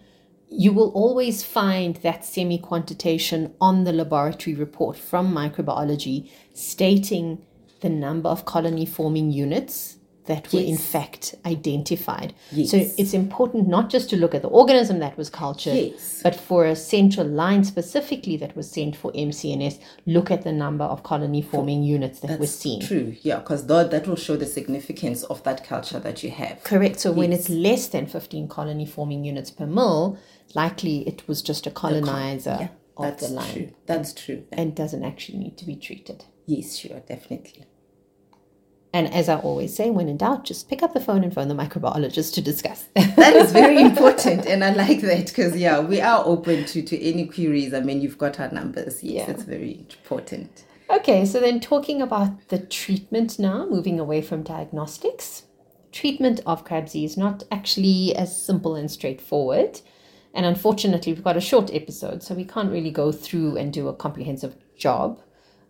you 0.50 0.74
will 0.74 0.90
always 0.92 1.44
find 1.44 1.98
that 1.98 2.26
semi-quantitation 2.26 3.54
on 3.62 3.84
the 3.84 3.94
laboratory 3.94 4.56
report 4.56 4.98
from 4.98 5.34
microbiology 5.34 6.30
stating 6.54 7.46
the 7.82 7.90
number 7.90 8.30
of 8.30 8.46
colony 8.46 8.86
forming 8.86 9.32
units 9.32 9.99
that 10.30 10.54
were 10.54 10.60
in 10.74 10.78
fact 10.78 11.36
identified. 11.46 12.34
Yes. 12.52 12.70
So 12.72 12.78
it's 13.02 13.14
important 13.14 13.68
not 13.68 13.90
just 13.90 14.10
to 14.12 14.16
look 14.16 14.34
at 14.36 14.44
the 14.44 14.48
organism 14.62 15.00
that 15.00 15.18
was 15.18 15.30
cultured, 15.30 15.76
Yes. 15.76 16.22
but 16.24 16.36
for 16.36 16.66
a 16.66 16.76
central 16.76 17.28
line 17.28 17.64
specifically 17.64 18.38
that 18.38 18.56
was 18.56 18.70
sent 18.70 18.96
for 18.96 19.12
MC&S, 19.16 19.80
look 20.06 20.30
at 20.32 20.44
the 20.44 20.52
number 20.52 20.86
of 20.86 21.04
colony 21.04 21.42
forming 21.42 21.82
units 21.84 22.20
that 22.22 22.40
were 22.40 22.46
seen. 22.46 22.80
True, 22.82 23.16
yeah, 23.22 23.40
because 23.40 23.66
that, 23.68 23.90
that 23.92 24.08
will 24.08 24.16
show 24.16 24.38
the 24.38 24.46
significance 24.46 25.24
of 25.24 25.44
that 25.44 25.66
culture 25.66 26.00
that 26.00 26.24
you 26.24 26.32
have. 26.32 26.64
Correct. 26.64 27.00
So 27.00 27.12
when 27.12 27.34
it's 27.34 27.50
less 27.50 27.88
than 27.88 28.06
15 28.06 28.48
colony 28.48 28.86
forming 28.86 29.26
units 29.26 29.50
per 29.52 29.66
mil, 29.66 30.18
likely 30.54 31.08
it 31.08 31.28
was 31.28 31.42
just 31.42 31.66
a 31.68 31.72
colonizer 31.72 32.58
Yeah, 32.60 32.68
of 32.98 33.04
that's 33.06 33.28
the 33.28 33.34
line 33.34 33.54
true. 33.54 33.70
That's 33.88 34.14
true. 34.14 34.44
and 34.52 34.76
doesn't 34.76 35.04
actually 35.04 35.40
need 35.40 35.58
to 35.58 35.66
be 35.66 35.76
treated. 35.76 36.26
Yes, 36.46 36.78
sure, 36.78 37.00
definitely. 37.08 37.66
And 38.92 39.14
as 39.14 39.30
I 39.30 39.36
always 39.36 39.76
say, 39.76 39.92
when 39.92 40.10
in 40.10 40.18
doubt, 40.18 40.46
just 40.46 40.68
pick 40.68 40.82
up 40.82 40.94
the 40.94 41.00
phone 41.00 41.24
and 41.24 41.32
phone 41.34 41.48
the 41.48 41.54
microbiologist 41.54 42.34
to 42.34 42.42
discuss. 42.42 42.88
That 42.96 43.36
is 43.36 43.52
very 43.52 43.80
important, 43.90 44.48
and 44.48 44.64
I 44.64 44.72
like 44.74 45.02
that 45.02 45.28
because 45.28 45.56
yeah, 45.56 45.80
we 45.80 46.02
are 46.02 46.24
open 46.26 46.66
to 46.66 46.82
to 46.82 47.00
any 47.04 47.28
queries. 47.28 47.74
I 47.74 47.82
mean, 47.82 48.02
you've 48.02 48.18
got 48.18 48.40
our 48.40 48.50
numbers. 48.52 49.04
Yes, 49.04 49.28
Yeah. 49.28 49.34
it's 49.34 49.44
very 49.44 49.74
important. 49.80 50.66
okay, 50.90 51.24
so 51.24 51.40
then 51.40 51.60
talking 51.60 52.02
about 52.02 52.48
the 52.50 52.58
treatment 52.58 53.38
now, 53.38 53.68
moving 53.70 54.00
away 54.00 54.22
from 54.24 54.42
diagnostics. 54.42 55.44
Treatment 55.92 56.40
of 56.48 56.66
CRBSI 56.66 57.04
is 57.06 57.16
not 57.18 57.44
actually 57.52 58.16
as 58.16 58.30
simple 58.44 58.76
and 58.76 58.90
straightforward. 58.90 59.82
And 60.34 60.46
unfortunately, 60.46 61.14
we've 61.14 61.24
got 61.24 61.38
a 61.38 61.42
short 61.42 61.72
episode, 61.74 62.22
so 62.24 62.34
we 62.36 62.46
can't 62.46 62.72
really 62.72 62.92
go 62.92 63.12
through 63.12 63.58
and 63.58 63.72
do 63.74 63.88
a 63.88 63.94
comprehensive 63.94 64.56
job 64.78 65.20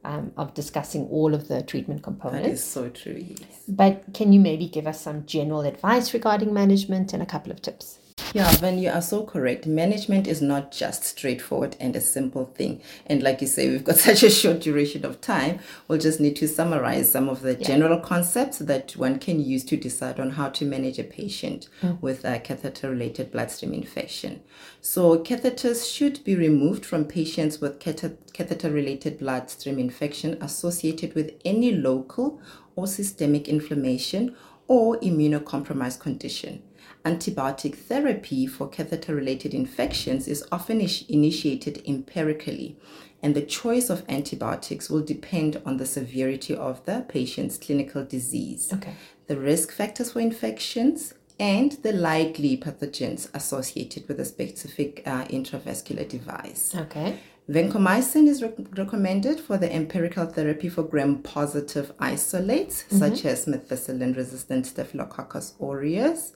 um, 0.03 0.31
of 0.37 0.53
discussing 0.53 1.07
all 1.07 1.33
of 1.33 1.47
the 1.47 1.61
treatment 1.63 2.03
components. 2.03 2.47
is 2.47 2.63
so 2.63 2.89
true. 2.89 3.23
Yes. 3.27 3.63
But 3.67 4.03
can 4.13 4.33
you 4.33 4.39
maybe 4.39 4.67
give 4.67 4.87
us 4.87 5.01
some 5.01 5.25
general 5.25 5.61
advice 5.61 6.13
regarding 6.13 6.53
management 6.53 7.13
and 7.13 7.21
a 7.21 7.25
couple 7.25 7.51
of 7.51 7.61
tips? 7.61 7.98
Yeah, 8.31 8.51
Van, 8.57 8.77
you 8.77 8.91
are 8.91 9.01
so 9.01 9.23
correct. 9.23 9.65
Management 9.65 10.27
is 10.27 10.39
not 10.39 10.71
just 10.71 11.03
straightforward 11.03 11.75
and 11.79 11.95
a 11.95 12.01
simple 12.01 12.45
thing. 12.45 12.79
And 13.07 13.23
like 13.23 13.41
you 13.41 13.47
say, 13.47 13.69
we've 13.69 13.83
got 13.83 13.95
such 14.09 14.21
a 14.21 14.29
short 14.29 14.59
duration 14.59 15.03
of 15.03 15.19
time. 15.19 15.59
We'll 15.87 15.97
just 15.97 16.19
need 16.19 16.35
to 16.35 16.47
summarize 16.47 17.11
some 17.11 17.27
of 17.27 17.41
the 17.41 17.55
general 17.55 17.99
concepts 17.99 18.59
that 18.59 18.91
one 18.95 19.17
can 19.17 19.43
use 19.43 19.63
to 19.65 19.77
decide 19.77 20.19
on 20.19 20.31
how 20.31 20.49
to 20.49 20.65
manage 20.65 20.99
a 20.99 21.03
patient 21.03 21.69
mm. 21.81 21.99
with 22.01 22.23
a 22.23 22.37
catheter 22.37 22.91
related 22.91 23.31
bloodstream 23.31 23.73
infection. 23.73 24.43
So, 24.79 25.17
catheters 25.23 25.91
should 25.91 26.23
be 26.23 26.35
removed 26.35 26.85
from 26.85 27.05
patients 27.05 27.59
with 27.59 27.79
catheter 27.79 28.69
related 28.69 29.17
bloodstream 29.17 29.79
infection 29.79 30.37
associated 30.39 31.15
with 31.15 31.33
any 31.43 31.71
local 31.71 32.39
or 32.75 32.85
systemic 32.85 33.47
inflammation 33.47 34.35
or 34.67 34.97
immunocompromised 34.99 35.99
condition. 35.99 36.61
Antibiotic 37.05 37.75
therapy 37.75 38.45
for 38.45 38.67
catheter 38.67 39.15
related 39.15 39.53
infections 39.53 40.27
is 40.27 40.45
often 40.51 40.81
initiated 41.07 41.81
empirically, 41.87 42.75
and 43.23 43.35
the 43.35 43.41
choice 43.41 43.89
of 43.89 44.03
antibiotics 44.09 44.89
will 44.89 45.01
depend 45.01 45.61
on 45.65 45.77
the 45.77 45.85
severity 45.85 46.55
of 46.55 46.83
the 46.85 47.05
patient's 47.07 47.57
clinical 47.57 48.03
disease, 48.03 48.71
Okay. 48.73 48.93
the 49.27 49.37
risk 49.37 49.71
factors 49.71 50.11
for 50.11 50.19
infections, 50.19 51.13
and 51.39 51.71
the 51.83 51.93
likely 51.93 52.57
pathogens 52.57 53.29
associated 53.33 54.05
with 54.09 54.19
a 54.19 54.25
specific 54.25 55.01
uh, 55.05 55.23
intravascular 55.25 56.07
device. 56.07 56.75
Okay. 56.75 57.17
Vancomycin 57.49 58.27
is 58.27 58.43
rec- 58.43 58.77
recommended 58.77 59.39
for 59.39 59.57
the 59.57 59.73
empirical 59.73 60.25
therapy 60.25 60.69
for 60.69 60.83
gram-positive 60.83 61.93
isolates, 61.99 62.83
such 62.91 63.25
as 63.25 63.45
methicillin-resistant 63.45 64.65
Staphylococcus 64.67 65.53
aureus. 65.61 66.33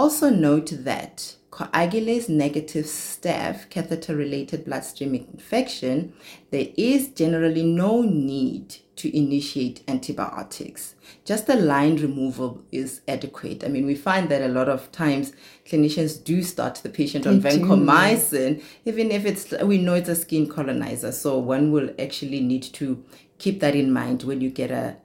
Also 0.00 0.30
note 0.30 0.72
that 0.84 1.36
coagulase 1.50 2.26
negative 2.26 2.86
staph 2.86 3.68
catheter-related 3.68 4.64
bloodstream 4.64 5.14
infection, 5.14 6.14
there 6.50 6.68
is 6.78 7.08
generally 7.08 7.62
no 7.62 8.00
need 8.00 8.76
to 8.96 9.14
initiate 9.14 9.82
antibiotics. 9.86 10.94
Just 11.26 11.46
the 11.46 11.54
line 11.54 11.96
removal 11.96 12.64
is 12.72 13.02
adequate. 13.06 13.62
I 13.62 13.68
mean, 13.68 13.84
we 13.84 13.94
find 13.94 14.30
that 14.30 14.40
a 14.40 14.48
lot 14.48 14.70
of 14.70 14.90
times 14.90 15.34
clinicians 15.66 16.24
do 16.24 16.42
start 16.42 16.76
the 16.76 16.88
patient 16.88 17.26
on 17.26 17.40
They 17.40 17.58
do. 17.58 17.64
vancomycin, 17.66 18.62
even 18.86 19.10
if 19.10 19.26
it's 19.26 19.52
we 19.62 19.76
know 19.76 19.92
it's 19.92 20.08
a 20.08 20.16
skin 20.16 20.48
colonizer. 20.48 21.12
So 21.12 21.38
one 21.38 21.72
will 21.72 21.90
actually 21.98 22.40
need 22.40 22.62
to 22.62 23.04
keep 23.36 23.60
that 23.60 23.74
in 23.74 23.92
mind 23.92 24.22
when 24.22 24.40
you 24.40 24.48
get 24.48 24.70
a 24.70 24.96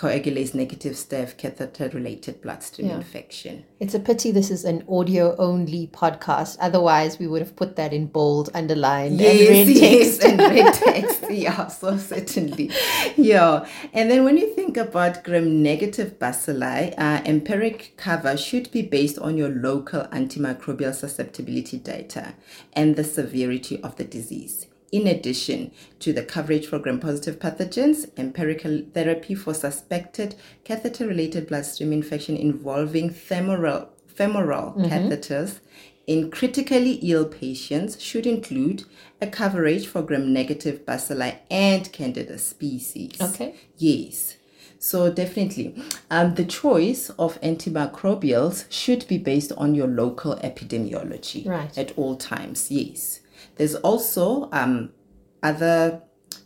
coagulase 0.00 0.54
negative 0.54 0.94
staph 0.94 1.36
catheter 1.36 1.88
related 1.92 2.40
bloodstream 2.40 2.88
Yeah. 2.88 2.96
infection. 2.96 3.64
It's 3.80 3.94
a 3.94 4.00
pity 4.00 4.30
this 4.30 4.50
is 4.50 4.64
an 4.64 4.82
audio 4.88 5.36
only 5.36 5.88
podcast. 5.92 6.56
Otherwise, 6.58 7.18
we 7.18 7.26
would 7.26 7.42
have 7.42 7.54
put 7.54 7.76
that 7.76 7.92
in 7.92 8.06
bold, 8.06 8.48
underlined, 8.54 9.20
and 9.20 9.38
red 9.48 9.68
yes, 9.68 10.16
text. 10.18 10.24
and 10.24 10.38
red 10.40 10.74
text. 10.86 11.30
Yeah, 11.30 11.66
so 11.66 11.98
certainly. 11.98 12.70
Yeah. 13.16 13.66
And 13.92 14.10
then 14.10 14.24
when 14.24 14.38
you 14.38 14.48
think 14.54 14.78
about 14.78 15.22
gram 15.22 15.62
negative 15.62 16.18
bacilli, 16.18 16.94
uh, 16.98 17.20
empiric 17.26 17.92
cover 17.98 18.36
should 18.38 18.70
be 18.72 18.82
based 18.82 19.18
on 19.18 19.36
your 19.36 19.50
local 19.50 20.04
antimicrobial 20.18 20.94
susceptibility 20.94 21.76
data 21.76 22.34
and 22.72 22.96
the 22.96 23.04
severity 23.04 23.82
of 23.82 23.96
the 23.96 24.04
disease. 24.04 24.66
In 24.92 25.06
addition 25.06 25.70
to 26.00 26.12
the 26.12 26.22
coverage 26.24 26.66
for 26.66 26.78
gram 26.80 26.98
positive 26.98 27.38
pathogens, 27.38 28.10
empirical 28.16 28.82
therapy 28.92 29.34
for 29.36 29.54
suspected 29.54 30.34
catheter 30.64 31.06
related 31.06 31.46
bloodstream 31.46 31.92
infection 31.92 32.36
involving 32.36 33.10
femoral, 33.10 33.90
femoral 34.06 34.74
catheters 34.78 35.60
in 36.08 36.28
critically 36.30 36.94
ill 37.02 37.24
patients 37.24 38.02
should 38.02 38.26
include 38.26 38.82
a 39.20 39.28
coverage 39.28 39.86
for 39.86 40.02
gram 40.02 40.32
negative 40.32 40.84
bacilli 40.84 41.36
and 41.50 41.92
candida 41.92 42.36
species. 42.36 43.12
Okay. 43.20 43.54
Yes. 43.78 44.36
So 44.80 45.12
definitely, 45.12 45.80
um, 46.10 46.34
the 46.34 46.44
choice 46.44 47.10
of 47.10 47.40
antimicrobials 47.42 48.64
should 48.70 49.06
be 49.06 49.18
based 49.18 49.52
on 49.52 49.74
your 49.74 49.86
local 49.86 50.34
epidemiology 50.36 51.46
Right. 51.46 51.76
at 51.78 51.96
all 51.96 52.16
times. 52.16 52.70
Yes. 52.72 53.19
There's 53.60 53.74
also 53.74 54.48
um, 54.52 54.94
other 55.42 56.00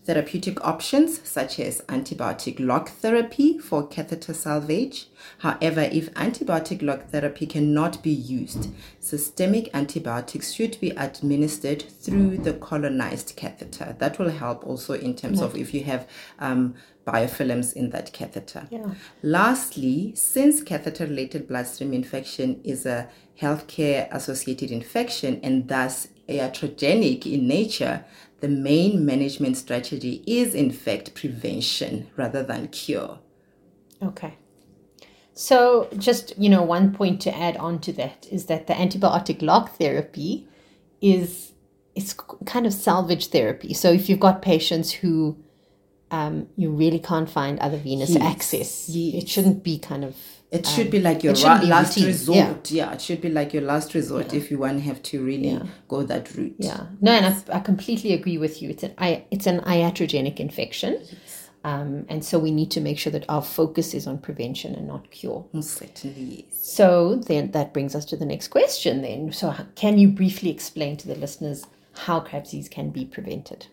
therapeutic 0.05 0.63
options 0.65 1.27
such 1.27 1.59
as 1.59 1.81
antibiotic 1.83 2.61
lock 2.61 2.91
therapy 2.91 3.59
for 3.59 3.87
catheter 3.87 4.35
salvage. 4.35 5.07
However, 5.39 5.81
if 5.81 6.13
antibiotic 6.15 6.83
lock 6.83 7.09
therapy 7.09 7.47
cannot 7.47 8.03
be 8.03 8.11
used, 8.11 8.69
systemic 9.01 9.71
antibiotics 9.75 10.53
should 10.53 10.79
be 10.81 10.91
administered 10.91 11.83
through 11.83 12.39
the 12.39 12.53
colonized 12.53 13.35
catheter. 13.37 13.97
That 13.99 14.19
will 14.19 14.31
help 14.31 14.67
also 14.67 14.93
in 14.93 15.17
terms 15.17 15.41
of 15.41 15.57
if 15.57 15.73
you 15.73 15.85
have 15.85 16.07
um, 16.39 16.75
biofilms 17.07 17.73
in 17.75 17.91
that 17.91 18.13
catheter. 18.13 18.67
Yeah. 18.71 18.95
Lastly, 19.23 20.13
since 20.15 20.63
catheter 20.63 21.07
related 21.07 21.49
bloodstream 21.49 21.93
infection 21.93 22.61
is 22.65 22.87
a 22.87 23.09
healthcare 23.41 24.09
associated 24.13 24.71
infection 24.71 25.41
and 25.43 25.69
thus 25.69 26.09
iatrogenic 26.29 27.27
in 27.27 27.47
nature, 27.47 28.05
the 28.45 28.49
main 28.51 29.07
management 29.07 29.57
strategy 29.57 30.23
is 30.27 30.55
in 30.55 30.71
fact 30.71 31.15
prevention 31.15 32.07
rather 32.15 32.43
than 32.43 32.69
cure. 32.69 33.19
Okay. 34.03 34.35
So, 35.33 35.89
just 35.97 36.37
you 36.37 36.51
know, 36.51 36.61
one 36.63 36.93
point 36.93 37.23
to 37.23 37.35
add 37.35 37.57
on 37.57 37.79
to 37.81 37.93
that 37.95 38.27
is 38.31 38.45
that 38.51 38.67
the 38.67 38.75
antibiotic 38.75 39.41
lock 39.41 39.79
therapy 39.79 40.47
is 41.01 41.53
it's 41.95 42.13
kind 42.45 42.67
of 42.67 42.75
salvage 42.75 43.29
therapy. 43.29 43.73
So, 43.73 43.91
if 43.91 44.11
you've 44.11 44.21
got 44.21 44.43
patients 44.43 44.93
who 44.93 45.39
um, 46.11 46.49
you 46.55 46.71
really 46.71 46.99
can't 46.99 47.31
find 47.31 47.59
other 47.61 47.79
venous 47.79 48.11
Yes, 48.11 48.23
access. 48.23 48.89
yes. 48.91 49.23
It 49.23 49.29
shouldn't 49.31 49.65
be 49.65 49.79
kind 49.79 50.05
of 50.05 50.17
It 50.55 50.67
should 50.67 50.91
be 50.91 51.01
like 51.01 51.25
your 51.25 51.35
ra- 51.35 51.61
last 51.65 51.97
routine, 51.97 52.07
resort. 52.07 52.71
Yeah. 52.71 52.93
it 52.93 53.01
should 53.01 53.21
be 53.21 53.29
like 53.29 53.53
your 53.53 53.63
last 53.65 53.93
resort 53.95 54.33
if 54.35 54.51
you 54.51 54.59
want 54.59 54.79
to 54.79 54.85
have 54.85 55.03
to 55.11 55.25
really 55.25 55.61
go 55.89 56.03
that 56.05 56.35
route. 56.37 56.55
Yeah, 56.59 56.87
no, 57.01 57.11
and 57.13 57.27
I, 57.27 57.57
I 57.57 57.61
completely 57.61 58.13
agree 58.13 58.39
with 58.39 58.63
you. 58.63 58.71
It's 58.71 58.83
an 58.85 58.95
i- 58.99 59.25
it's 59.31 59.47
an 59.47 59.61
iatrogenic 59.63 60.39
infection, 60.39 60.93
um, 61.65 62.05
and 62.09 62.25
so 62.25 62.39
we 62.39 62.51
need 62.51 62.71
to 62.73 62.81
make 62.81 62.99
sure 62.99 63.13
that 63.13 63.25
our 63.29 63.43
focus 63.43 63.95
is 63.95 64.07
on 64.07 64.19
prevention 64.19 64.75
and 64.75 64.87
not 64.87 65.11
cure. 65.11 65.45
Most 65.53 65.71
certainly, 65.79 66.47
yes. 66.49 66.59
So 66.67 67.17
then 67.17 67.51
that 67.53 67.73
brings 67.73 67.95
us 67.95 68.05
to 68.07 68.17
the 68.17 68.27
next 68.27 68.49
question. 68.49 69.03
Then, 69.03 69.33
so 69.33 69.55
can 69.75 69.99
you 69.99 70.09
briefly 70.09 70.51
explain 70.51 70.97
to 70.99 71.09
the 71.09 71.15
listeners 71.17 71.67
how 71.97 72.21
Crab's 72.21 72.51
disease 72.51 72.69
can 72.69 72.91
be 72.91 73.05
prevented? 73.05 73.67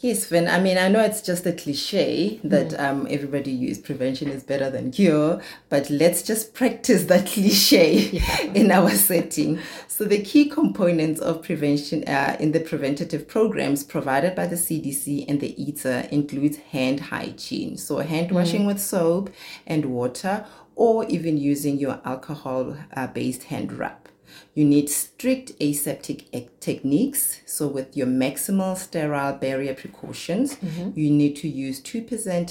Yes, 0.00 0.26
Finn. 0.26 0.46
I 0.46 0.60
mean, 0.60 0.78
I 0.78 0.86
know 0.86 1.00
it's 1.00 1.20
just 1.20 1.44
a 1.44 1.52
cliche 1.52 2.38
that 2.44 2.68
Mm. 2.70 2.80
um, 2.80 3.06
everybody 3.10 3.50
use 3.50 3.78
prevention 3.78 4.28
is 4.28 4.44
better 4.44 4.70
than 4.70 4.92
cure, 4.92 5.40
but 5.68 5.90
let's 5.90 6.22
just 6.22 6.54
practice 6.54 7.04
that 7.06 7.26
cliche 7.32 8.22
in 8.54 8.70
our 8.70 8.90
setting. 8.90 9.58
So, 9.88 10.04
the 10.04 10.22
key 10.22 10.48
components 10.48 11.20
of 11.20 11.42
prevention 11.42 12.04
uh, 12.04 12.36
in 12.38 12.52
the 12.52 12.60
preventative 12.60 13.26
programs 13.26 13.82
provided 13.82 14.36
by 14.36 14.46
the 14.46 14.54
CDC 14.56 15.24
and 15.28 15.40
the 15.40 15.52
EATR 15.58 16.08
includes 16.10 16.58
hand 16.70 17.00
hygiene. 17.00 17.76
So, 17.76 17.98
hand 17.98 18.30
washing 18.30 18.66
with 18.66 18.78
soap 18.80 19.30
and 19.66 19.86
water, 19.86 20.46
or 20.76 21.06
even 21.06 21.36
using 21.38 21.76
your 21.76 22.00
alcohol 22.04 22.76
uh, 22.94 23.08
based 23.08 23.44
hand 23.44 23.72
rub. 23.72 24.07
You 24.54 24.64
need 24.64 24.88
strict 24.88 25.52
aseptic 25.60 26.30
techniques. 26.60 27.40
So, 27.46 27.68
with 27.68 27.96
your 27.96 28.06
maximal 28.06 28.76
sterile 28.76 29.34
barrier 29.34 29.74
precautions, 29.74 30.56
mm-hmm. 30.56 30.98
you 30.98 31.10
need 31.10 31.36
to 31.36 31.48
use 31.48 31.80
2% 31.80 32.06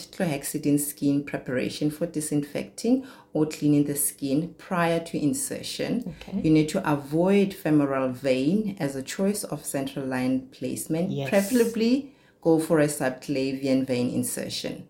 chlorhexidine 0.10 0.80
skin 0.80 1.24
preparation 1.24 1.92
for 1.92 2.06
disinfecting 2.08 3.06
or 3.34 3.46
cleaning 3.46 3.86
the 3.86 3.96
skin 3.96 4.56
prior 4.58 5.00
to 5.00 5.22
insertion. 5.22 6.16
Okay. 6.22 6.42
You 6.42 6.52
need 6.52 6.70
to 6.70 6.92
avoid 6.92 7.54
femoral 7.54 8.10
vein 8.10 8.78
as 8.80 8.96
a 8.96 9.04
choice 9.04 9.44
of 9.44 9.66
central 9.66 10.06
line 10.06 10.48
placement, 10.52 11.12
Yes. 11.12 11.30
preferably 11.30 12.14
go 12.42 12.60
for 12.60 12.80
a 12.80 12.88
subclavian 12.88 13.86
vein 13.86 14.10
insertion. 14.10 14.88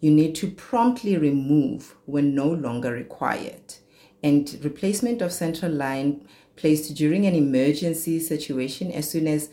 You 0.00 0.10
need 0.10 0.34
to 0.36 0.50
promptly 0.50 1.16
remove 1.16 1.94
when 2.04 2.34
no 2.34 2.48
longer 2.48 2.92
required. 2.92 3.76
And 4.22 4.58
replacement 4.62 5.22
of 5.22 5.32
central 5.32 5.72
line 5.72 6.26
placed 6.56 6.94
during 6.96 7.26
an 7.26 7.34
emergency 7.34 8.18
situation 8.20 8.90
as 8.92 9.08
soon 9.10 9.26
as 9.28 9.50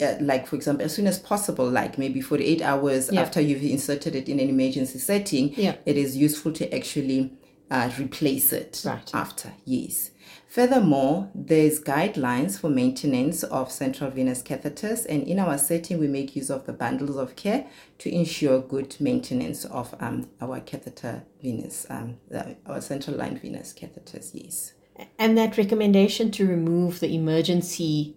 uh, 0.00 0.14
like 0.20 0.46
for 0.46 0.56
example 0.56 0.84
as 0.84 0.94
soon 0.94 1.06
as 1.06 1.18
possible 1.18 1.68
like 1.68 1.98
maybe 1.98 2.20
48 2.20 2.62
hours 2.62 3.10
Yeah. 3.12 3.20
after 3.22 3.40
you've 3.40 3.62
inserted 3.62 4.14
it 4.14 4.28
in 4.28 4.38
an 4.40 4.48
emergency 4.48 4.98
setting 4.98 5.52
Yeah. 5.56 5.76
it 5.84 5.96
is 5.98 6.16
useful 6.16 6.52
to 6.52 6.74
actually 6.74 7.32
uh, 7.70 7.90
replace 7.98 8.52
it 8.52 8.82
Right. 8.84 9.10
after 9.14 9.52
yes 9.64 10.10
furthermore 10.50 11.30
there's 11.34 11.80
guidelines 11.80 12.58
for 12.58 12.68
maintenance 12.68 13.44
of 13.44 13.70
central 13.70 14.10
venous 14.10 14.42
catheters 14.42 15.06
and 15.08 15.22
in 15.22 15.38
our 15.38 15.56
setting 15.56 15.98
we 15.98 16.08
make 16.08 16.34
use 16.34 16.50
of 16.50 16.66
the 16.66 16.72
bundles 16.72 17.16
of 17.16 17.36
care 17.36 17.66
to 17.98 18.12
ensure 18.12 18.60
good 18.60 18.96
maintenance 19.00 19.64
of 19.66 19.94
um, 20.00 20.28
our 20.40 20.58
catheter 20.60 21.22
venous 21.40 21.86
um, 21.88 22.16
uh, 22.34 22.42
our 22.66 22.80
central 22.80 23.16
line 23.16 23.38
venous 23.38 23.72
catheters 23.72 24.32
yes. 24.34 24.72
And 25.18 25.38
that 25.38 25.56
recommendation 25.56 26.30
to 26.32 26.46
remove 26.46 27.00
the 27.00 27.14
emergency 27.14 28.16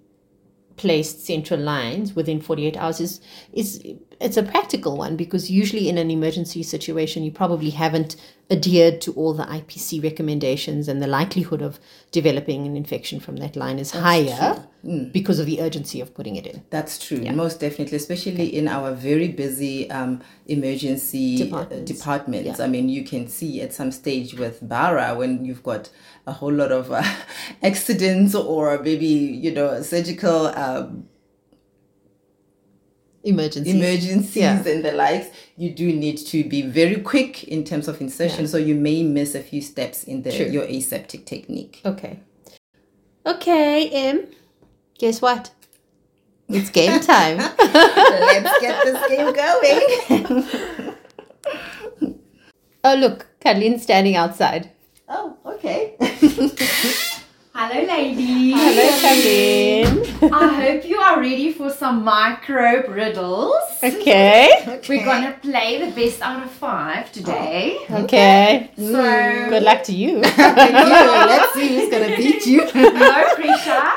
placed 0.76 1.26
central 1.26 1.60
lines 1.60 2.16
within 2.16 2.42
48 2.42 2.78
hours 2.78 3.00
is, 3.00 3.22
is 3.54 3.84
it's 4.24 4.38
a 4.38 4.44
practical 4.44 4.98
one 4.98 5.16
because 5.18 5.52
usually 5.52 5.90
in 5.90 5.98
an 5.98 6.10
emergency 6.10 6.64
situation 6.64 7.24
you 7.24 7.32
probably 7.32 7.72
haven't 7.72 8.16
adhered 8.50 9.02
to 9.02 9.12
all 9.14 9.34
the 9.34 9.44
IPC 9.44 10.02
recommendations 10.04 10.88
and 10.88 11.02
the 11.02 11.08
likelihood 11.08 11.62
of 11.62 11.80
developing 12.12 12.66
an 12.66 12.78
infection 12.78 13.20
from 13.20 13.38
that 13.38 13.56
line 13.56 13.80
is 13.80 13.92
higher 13.92 14.66
because 15.12 15.40
of 15.40 15.46
the 15.46 15.62
urgency 15.62 16.02
of 16.02 16.14
putting 16.14 16.36
it 16.36 16.46
in. 16.46 16.64
That's 16.70 16.98
true, 17.06 17.20
most 17.32 17.60
definitely, 17.60 17.98
especially 17.98 18.56
in 18.56 18.68
our 18.68 18.94
very 18.94 19.30
busy 19.30 19.90
um, 19.90 20.22
emergency 20.46 21.38
Departments. 21.38 21.92
departments. 21.92 22.44
departments. 22.44 22.60
I 22.60 22.68
mean, 22.68 22.90
you 22.90 23.04
can 23.04 23.28
see 23.28 23.62
at 23.62 23.74
some 23.74 23.92
stage 23.92 24.34
with 24.36 24.60
Bara 24.62 25.16
when 25.16 25.46
you've 25.46 25.64
got 25.64 25.90
a 26.28 26.34
whole 26.34 26.52
lot 26.52 26.72
of 26.72 26.92
uh, 26.92 27.04
accidents 27.64 28.36
or 28.36 28.78
maybe, 28.80 29.06
you 29.08 29.52
know, 29.52 29.82
surgical 29.82 30.48
um, 30.48 31.08
Emergency. 33.24 33.72
emergencies 33.72 34.36
Yeah. 34.36 34.68
and 34.68 34.84
the 34.84 34.92
likes, 34.92 35.28
you 35.56 35.70
do 35.72 35.94
need 35.94 36.18
to 36.18 36.44
be 36.44 36.62
very 36.62 36.98
quick 36.98 37.44
in 37.46 37.64
terms 37.64 37.88
of 37.88 38.02
insertion. 38.02 38.48
So 38.48 38.58
you 38.58 38.76
may 38.76 39.02
miss 39.04 39.34
a 39.36 39.40
few 39.42 39.62
steps 39.62 40.04
in 40.04 40.24
the 40.24 40.32
True. 40.32 40.48
your 40.48 40.64
aseptic 40.66 41.26
technique. 41.26 41.80
Okay. 41.86 42.20
Okay, 43.26 43.90
Em. 43.90 44.28
Guess 45.00 45.22
what? 45.22 45.52
It's 46.50 46.70
game 46.70 47.00
time. 47.00 47.38
Let's 47.58 48.60
get 48.60 48.84
this 48.84 49.08
game 49.08 49.34
going. 49.34 50.96
oh, 52.84 52.96
look, 52.96 53.28
Caroline's 53.40 53.84
standing 53.84 54.16
outside. 54.18 54.70
oh, 55.08 55.38
okay. 55.46 55.96
Hello, 57.66 57.82
ladies. 57.88 58.56
Hello, 58.58 58.88
Caroline. 59.00 60.34
I 60.34 60.48
hope 60.62 60.86
you 60.86 60.98
are 60.98 61.18
ready 61.18 61.54
for 61.54 61.70
some 61.70 62.04
microbe 62.04 62.90
riddles. 62.90 63.56
Okay. 63.82 64.82
We're 64.90 65.06
gonna 65.06 65.32
play 65.42 65.80
the 65.80 65.92
best 65.96 66.22
out 66.22 66.44
of 66.44 66.52
five 66.52 67.10
today. 67.14 67.78
Okay. 67.90 68.70
So 68.76 69.48
Good 69.50 69.64
luck 69.64 69.82
to 69.84 69.94
you. 69.94 70.18
Let's 70.38 71.54
see 71.54 71.70
who's 71.70 71.90
gonna 71.90 72.18
beat 72.18 72.46
you. 72.46 72.66
no 72.66 73.34
pressure. 73.36 73.88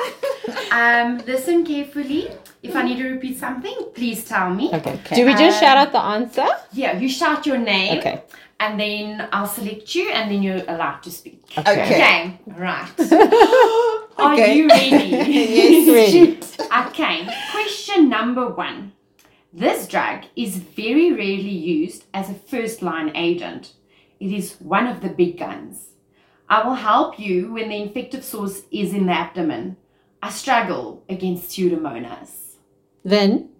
Um, 0.71 1.19
listen 1.27 1.67
carefully. 1.67 2.31
If 2.63 2.77
I 2.77 2.83
need 2.83 2.99
to 2.99 3.09
repeat 3.11 3.37
something, 3.37 3.77
please 3.95 4.25
tell 4.25 4.51
me. 4.55 4.71
Okay. 4.75 5.01
Do 5.17 5.27
we 5.27 5.35
just 5.35 5.59
shout 5.59 5.77
out 5.77 5.91
the 5.91 6.01
answer? 6.01 6.47
Yeah, 6.73 6.97
you 6.99 7.09
shout 7.09 7.45
your 7.47 7.59
name. 7.59 7.99
Okay. 7.99 8.23
And 8.59 8.81
then 8.81 9.29
I'll 9.33 9.47
select 9.47 9.95
you, 9.95 10.09
and 10.11 10.31
then 10.31 10.43
you're 10.43 10.63
allowed 10.67 11.01
to 11.03 11.11
speak. 11.11 11.43
Okay. 11.59 11.71
Okay. 11.73 12.41
Right. 12.47 12.91
Are 14.19 14.33
Okay. 14.33 14.57
you 14.57 14.67
ready? 14.69 15.07
yes, 15.31 15.89
Ready. 16.63 16.89
Okay, 16.89 17.29
question 17.53 18.09
number 18.09 18.49
one. 18.49 18.93
This 19.53 19.87
drug 19.87 20.25
is 20.37 20.57
very 20.57 21.13
rarely 21.13 21.51
used 21.51 22.05
as 22.15 22.31
a 22.31 22.35
first 22.35 22.81
line 22.83 23.13
agent. 23.15 23.73
It 24.21 24.33
is 24.33 24.55
one 24.59 24.87
of 24.87 25.01
the 25.03 25.09
big 25.11 25.39
guns. 25.39 25.89
I 26.49 26.67
will 26.67 26.75
help 26.75 27.19
you 27.19 27.53
when 27.53 27.69
the 27.69 27.77
infective 27.77 28.25
source 28.25 28.63
is 28.71 28.95
in 28.95 29.07
the 29.07 29.13
abdomen. 29.13 29.77
I 30.23 30.31
struggle 30.31 31.05
against 31.09 31.51
pseudomonas. 31.51 32.55
Then, 33.05 33.51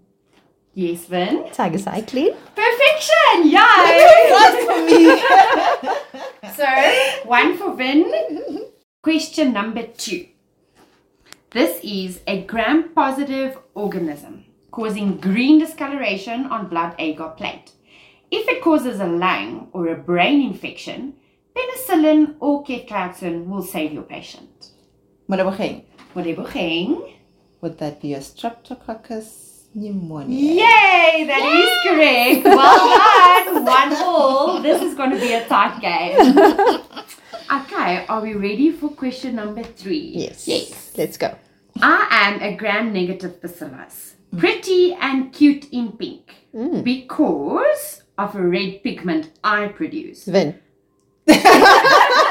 Yes, 0.79 1.07
Vin? 1.07 1.45
tigecycline. 1.55 2.37
Perfection! 2.55 3.49
Yay! 3.49 4.31
One 4.31 4.67
for 4.67 4.79
me. 4.85 5.23
So, 6.57 6.67
one 7.25 7.57
for 7.57 7.75
Vin. 7.75 8.67
Question 9.03 9.53
number 9.53 9.87
two. 9.87 10.27
This 11.51 11.81
is 11.83 12.21
a 12.27 12.43
gram 12.43 12.91
positive 12.95 13.59
organism 13.75 14.45
causing 14.71 15.17
green 15.17 15.59
discoloration 15.59 16.45
on 16.47 16.69
blood 16.69 16.95
agar 16.99 17.31
plate. 17.31 17.73
If 18.31 18.47
it 18.49 18.63
causes 18.63 19.01
a 19.01 19.07
lung 19.07 19.69
or 19.73 19.89
a 19.89 19.97
brain 19.97 20.43
infection, 20.43 21.15
penicillin 21.55 22.37
or 22.41 22.65
ceftriaxone 22.65 23.47
will 23.47 23.63
save 23.63 23.93
your 23.95 24.03
patient. 24.03 24.73
Would 27.63 27.79
that 27.79 28.03
be 28.03 28.15
a 28.15 28.21
streptococcus 28.21 29.46
pneumonia? 29.77 30.37
Yay! 30.37 31.25
That 31.27 31.45
is 31.63 31.73
correct. 31.85 32.45
Well 32.57 33.65
done. 33.65 33.65
One 33.65 33.93
all. 34.03 34.63
This 34.63 34.83
is 34.83 34.95
going 34.95 35.11
to 35.11 35.21
be 35.21 35.33
a 35.35 35.47
tight 35.47 35.81
game. 35.81 36.83
Okay, 37.49 38.05
are 38.09 38.21
we 38.21 38.35
ready 38.35 38.73
for 38.73 38.89
question 38.91 39.37
number 39.37 39.63
three? 39.63 40.11
Yes. 40.17 40.49
Yes. 40.49 40.91
Let's 40.97 41.17
go. 41.17 41.33
I 41.81 42.09
am 42.11 42.43
a 42.43 42.57
gram 42.57 42.93
negative 42.93 43.41
bacillus. 43.41 44.17
Pretty 44.37 44.95
and 44.95 45.33
cute 45.33 45.69
in 45.71 45.93
pink. 45.93 46.35
Mm. 46.53 46.83
Because 46.83 48.03
of 48.19 48.35
a 48.35 48.43
red 48.43 48.83
pigment 48.83 49.31
I 49.45 49.69
produce. 49.69 50.25
Vin. 50.25 50.59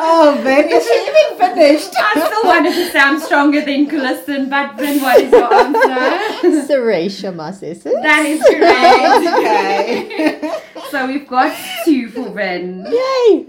Oh, 0.00 0.38
is 0.46 0.84
she 0.86 0.96
even 1.10 1.38
finished? 1.38 1.92
I 1.98 2.12
still 2.26 2.44
wanted 2.44 2.74
to 2.74 2.90
sound 2.90 3.20
stronger 3.20 3.60
than 3.60 3.86
Colistin, 3.88 4.48
but 4.48 4.76
then 4.76 5.02
what 5.02 5.20
is 5.20 5.32
your 5.32 5.52
answer? 5.52 6.72
Serratia 6.72 7.34
marcescens. 7.34 8.00
that 8.02 8.24
is 8.24 8.40
correct. 8.42 9.26
Okay. 9.38 10.60
so 10.90 11.06
we've 11.06 11.26
got 11.26 11.56
two 11.84 12.08
for 12.10 12.30
Vin. 12.30 12.86
Yay. 12.88 13.46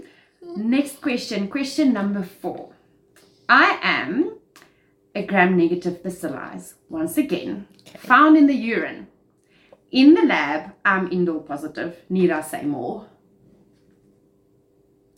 Next 0.56 1.00
question, 1.00 1.46
question 1.48 1.92
number 1.92 2.24
four. 2.24 2.70
I 3.48 3.78
am 3.82 4.36
a 5.14 5.24
gram 5.24 5.56
negative 5.56 6.02
bacillus, 6.02 6.74
once 6.88 7.16
again, 7.16 7.68
found 7.98 8.36
in 8.36 8.46
the 8.46 8.54
urine. 8.54 9.06
In 9.92 10.14
the 10.14 10.22
lab, 10.22 10.72
I'm 10.84 11.10
indole 11.10 11.46
positive. 11.46 11.96
Need 12.08 12.30
I 12.30 12.40
say 12.42 12.62
more? 12.62 13.06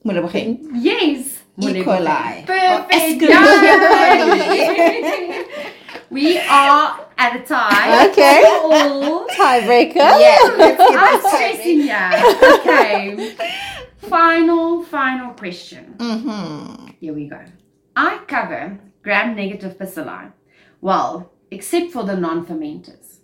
Moleboge. 0.04 0.58
Yes. 0.74 1.38
E. 1.58 1.82
coli. 1.84 2.44
Perfect. 2.46 3.22
Oh, 3.22 3.26
Yeah. 3.28 5.42
we 6.10 6.38
are 6.38 7.06
at 7.18 7.36
a 7.36 7.40
tie. 7.44 8.08
Okay. 8.08 8.42
All. 8.46 9.26
Tiebreaker. 9.28 9.96
Yeah, 9.96 10.38
I'm 11.04 11.20
stressing 11.20 11.80
ya. 11.86 12.10
Okay. 12.58 13.36
Final, 13.98 14.82
final 14.82 15.32
question. 15.34 15.94
Mm-hmm. 15.98 16.86
Here 17.00 17.12
we 17.14 17.28
go. 17.28 17.40
I 17.94 18.18
cover 18.26 18.78
gram 19.02 19.36
negative 19.36 19.76
bacilli. 19.78 20.32
Well, 20.80 21.30
except 21.50 21.92
for 21.92 22.04
the 22.04 22.16
non 22.16 22.44
fermenters. 22.46 23.18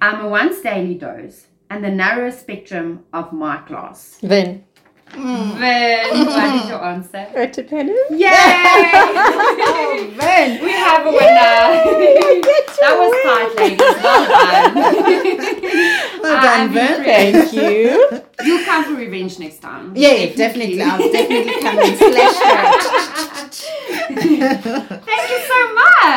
I'm 0.00 0.20
a 0.20 0.28
once 0.28 0.60
daily 0.60 0.94
dose 0.94 1.46
and 1.70 1.84
the 1.84 1.90
narrowest 1.90 2.40
spectrum 2.40 3.04
of 3.12 3.32
my 3.32 3.58
class. 3.58 4.18
Vin. 5.12 5.60
Then, 5.60 6.26
what 6.26 6.54
is 6.62 6.68
your 6.68 6.84
answer? 6.84 7.26
ertapenem. 7.34 7.96
Yay! 8.10 8.28
Oh, 9.70 10.10
man. 10.16 10.62
we 10.62 10.70
have 10.72 11.06
a 11.06 11.10
winner. 11.10 11.18
that 12.80 12.94
was 12.98 13.12
tight, 13.24 13.52
ladies. 13.56 13.96
Well 14.02 14.24
done. 14.28 14.74
Well 16.22 16.42
done, 16.42 16.60
am 16.60 16.72
Vin. 16.72 17.04
Thank 17.04 17.52
you. 17.52 18.22
You'll 18.44 18.64
come 18.64 18.84
for 18.84 18.94
revenge 18.94 19.38
next 19.38 19.58
time. 19.60 19.92
Yeah, 19.96 20.12
yeah, 20.12 20.34
definitely. 20.34 20.82
I'll 20.82 20.98
definitely 20.98 21.60
come 21.62 21.78
and 21.78 21.96
slash 21.96 22.36
Thank 24.08 25.30
you 25.30 25.40
so 25.48 25.58
much. 25.66 25.67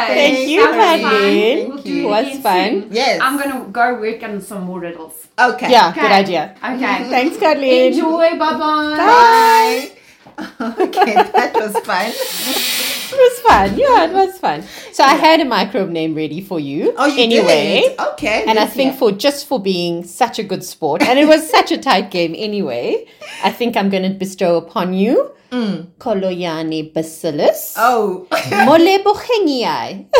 Thank 0.08 0.50
you, 0.50 0.62
That 0.62 0.72
was 0.72 1.02
fun. 1.02 1.12
Madeline. 1.12 1.70
We'll 1.70 1.78
do 1.84 1.90
you. 1.94 2.06
it 2.06 2.10
Was 2.10 2.28
again 2.28 2.42
fun. 2.42 2.70
soon. 2.82 2.88
Yes. 2.92 3.20
I'm 3.22 3.38
gonna 3.38 3.66
go 3.72 3.96
work 4.00 4.24
on 4.24 4.42
some 4.42 4.64
more 4.64 4.80
riddles. 4.80 5.28
Okay. 5.40 5.70
Yeah, 5.72 5.90
Okay. 5.90 6.02
good 6.02 6.12
idea. 6.12 6.56
Okay. 6.64 7.04
Thanks, 7.10 7.38
Kathleen. 7.38 7.94
Enjoy. 7.94 8.38
Bye 8.38 8.58
bye. 8.58 9.92
Bye. 10.38 10.84
okay, 10.86 11.14
that 11.16 11.54
was 11.56 11.78
fun. 11.86 12.12
It 13.12 13.17
was 13.17 13.39
fun. 13.41 13.78
Yeah, 13.78 14.06
it 14.06 14.13
was 14.13 14.38
fun. 14.38 14.63
So 14.91 15.04
I 15.04 15.15
had 15.15 15.39
a 15.39 15.45
microbe 15.45 15.89
name 15.89 16.15
ready 16.15 16.41
for 16.41 16.60
you. 16.60 16.93
Oh, 16.97 17.06
you 17.08 17.24
anyway. 17.24 17.82
did? 17.82 18.00
Okay. 18.00 18.45
And 18.47 18.58
I 18.58 18.65
think 18.65 18.91
hear. 18.91 19.00
for 19.00 19.12
just 19.12 19.47
for 19.47 19.60
being 19.62 20.04
such 20.04 20.39
a 20.39 20.43
good 20.43 20.63
sport, 20.63 21.02
and 21.04 21.19
it 21.19 21.28
was 21.28 21.50
such 21.50 21.71
a 21.71 21.78
tight 21.78 22.12
game 22.12 22.34
anyway, 22.38 23.06
I 23.43 23.52
think 23.52 23.76
I'm 23.76 23.89
going 23.89 24.04
to 24.04 24.10
bestow 24.17 24.58
upon 24.58 24.93
you 24.93 25.32
mm. 25.52 25.86
Koloyani 26.00 26.93
bacillus 26.93 27.76
Oh. 27.78 28.28
molebogenii. 28.67 30.08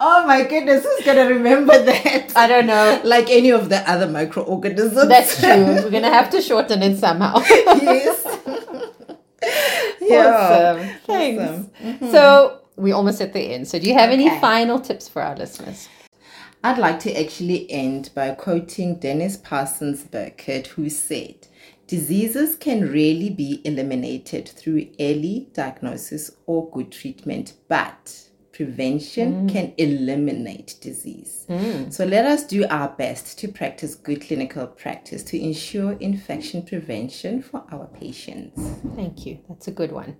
oh 0.00 0.24
my 0.26 0.42
goodness, 0.44 0.84
who's 0.84 1.04
gonna 1.04 1.26
remember 1.26 1.82
that? 1.84 2.32
I 2.36 2.46
don't 2.46 2.66
know. 2.66 3.00
Like 3.04 3.28
any 3.30 3.50
of 3.50 3.68
the 3.68 3.78
other 3.90 4.08
microorganisms. 4.08 5.08
That's 5.08 5.40
true. 5.40 5.50
We're 5.82 5.90
going 5.90 6.02
to 6.04 6.10
have 6.10 6.30
to 6.30 6.40
shorten 6.40 6.82
it 6.82 6.98
somehow. 6.98 7.38
yes. 7.46 8.24
Awesome. 9.42 10.88
Thanks. 11.06 11.42
Awesome. 11.42 11.70
Mm-hmm. 11.82 12.10
So 12.10 12.60
we 12.76 12.92
almost 12.92 13.20
at 13.20 13.32
the 13.32 13.40
end. 13.40 13.68
So 13.68 13.78
do 13.78 13.88
you 13.88 13.94
have 13.94 14.10
any 14.10 14.28
final 14.40 14.80
tips 14.80 15.08
for 15.08 15.22
our 15.22 15.36
listeners? 15.36 15.88
I'd 16.64 16.78
like 16.78 17.00
to 17.00 17.20
actually 17.20 17.70
end 17.70 18.10
by 18.14 18.30
quoting 18.32 18.96
Denis 18.96 19.36
Parsons 19.36 20.04
Burkitt, 20.04 20.68
who 20.68 20.88
said, 20.88 21.48
Diseases 21.88 22.56
can 22.56 22.88
really 22.90 23.28
be 23.30 23.60
eliminated 23.64 24.48
through 24.48 24.88
early 25.00 25.48
diagnosis 25.52 26.30
or 26.46 26.70
good 26.70 26.92
treatment, 26.92 27.54
but 27.68 28.21
prevention 28.52 29.48
mm. 29.48 29.52
can 29.52 29.72
eliminate 29.78 30.76
disease. 30.80 31.46
Mm. 31.48 31.92
So 31.92 32.04
let 32.04 32.26
us 32.26 32.44
do 32.44 32.66
our 32.68 32.88
best 32.88 33.38
to 33.40 33.48
practice 33.48 33.94
good 33.94 34.20
clinical 34.20 34.66
practice 34.66 35.22
to 35.24 35.42
ensure 35.42 35.92
infection 35.92 36.62
prevention 36.62 37.42
for 37.42 37.64
our 37.72 37.86
patients. 37.86 38.60
Thank 38.94 39.26
you. 39.26 39.38
That's 39.48 39.68
a 39.68 39.72
good 39.72 39.92
one. 39.92 40.16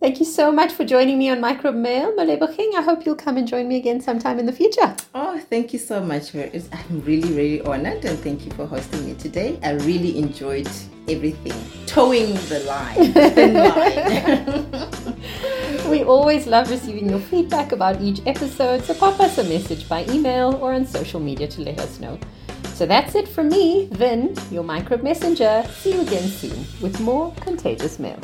Thank 0.00 0.20
you 0.20 0.26
so 0.26 0.52
much 0.52 0.72
for 0.72 0.84
joining 0.84 1.18
me 1.18 1.28
on 1.28 1.40
Microbe 1.40 1.74
Mail, 1.74 2.12
Moleboheng. 2.12 2.76
I 2.76 2.82
hope 2.82 3.04
you'll 3.04 3.16
come 3.16 3.36
and 3.36 3.48
join 3.48 3.66
me 3.66 3.76
again 3.76 4.00
sometime 4.00 4.38
in 4.38 4.46
the 4.46 4.52
future. 4.52 4.94
Oh, 5.12 5.40
thank 5.50 5.72
you 5.72 5.78
so 5.80 6.00
much. 6.00 6.36
I'm 6.36 7.00
really, 7.02 7.32
really 7.32 7.60
honored 7.62 8.04
and 8.04 8.16
thank 8.20 8.44
you 8.44 8.52
for 8.52 8.64
hosting 8.64 9.04
me 9.06 9.14
today. 9.14 9.58
I 9.60 9.72
really 9.72 10.16
enjoyed 10.16 10.68
everything. 11.08 11.54
Towing 11.86 12.34
the 12.48 12.60
line. 12.60 13.12
the 13.34 13.46
line. 15.24 15.54
We 15.88 16.04
always 16.04 16.46
love 16.46 16.70
receiving 16.70 17.08
your 17.08 17.18
feedback 17.18 17.72
about 17.72 18.02
each 18.02 18.20
episode, 18.26 18.84
so 18.84 18.92
pop 18.92 19.18
us 19.20 19.38
a 19.38 19.44
message 19.44 19.88
by 19.88 20.04
email 20.10 20.58
or 20.60 20.74
on 20.74 20.84
social 20.84 21.18
media 21.18 21.48
to 21.48 21.62
let 21.62 21.80
us 21.80 21.98
know. 21.98 22.18
So 22.74 22.84
that's 22.84 23.14
it 23.14 23.26
from 23.26 23.48
me, 23.48 23.88
Vin, 23.92 24.36
your 24.50 24.64
microbe 24.64 25.02
messenger. 25.02 25.64
See 25.78 25.94
you 25.94 26.02
again 26.02 26.28
soon 26.28 26.66
with 26.82 27.00
more 27.00 27.32
contagious 27.40 27.98
mail. 27.98 28.20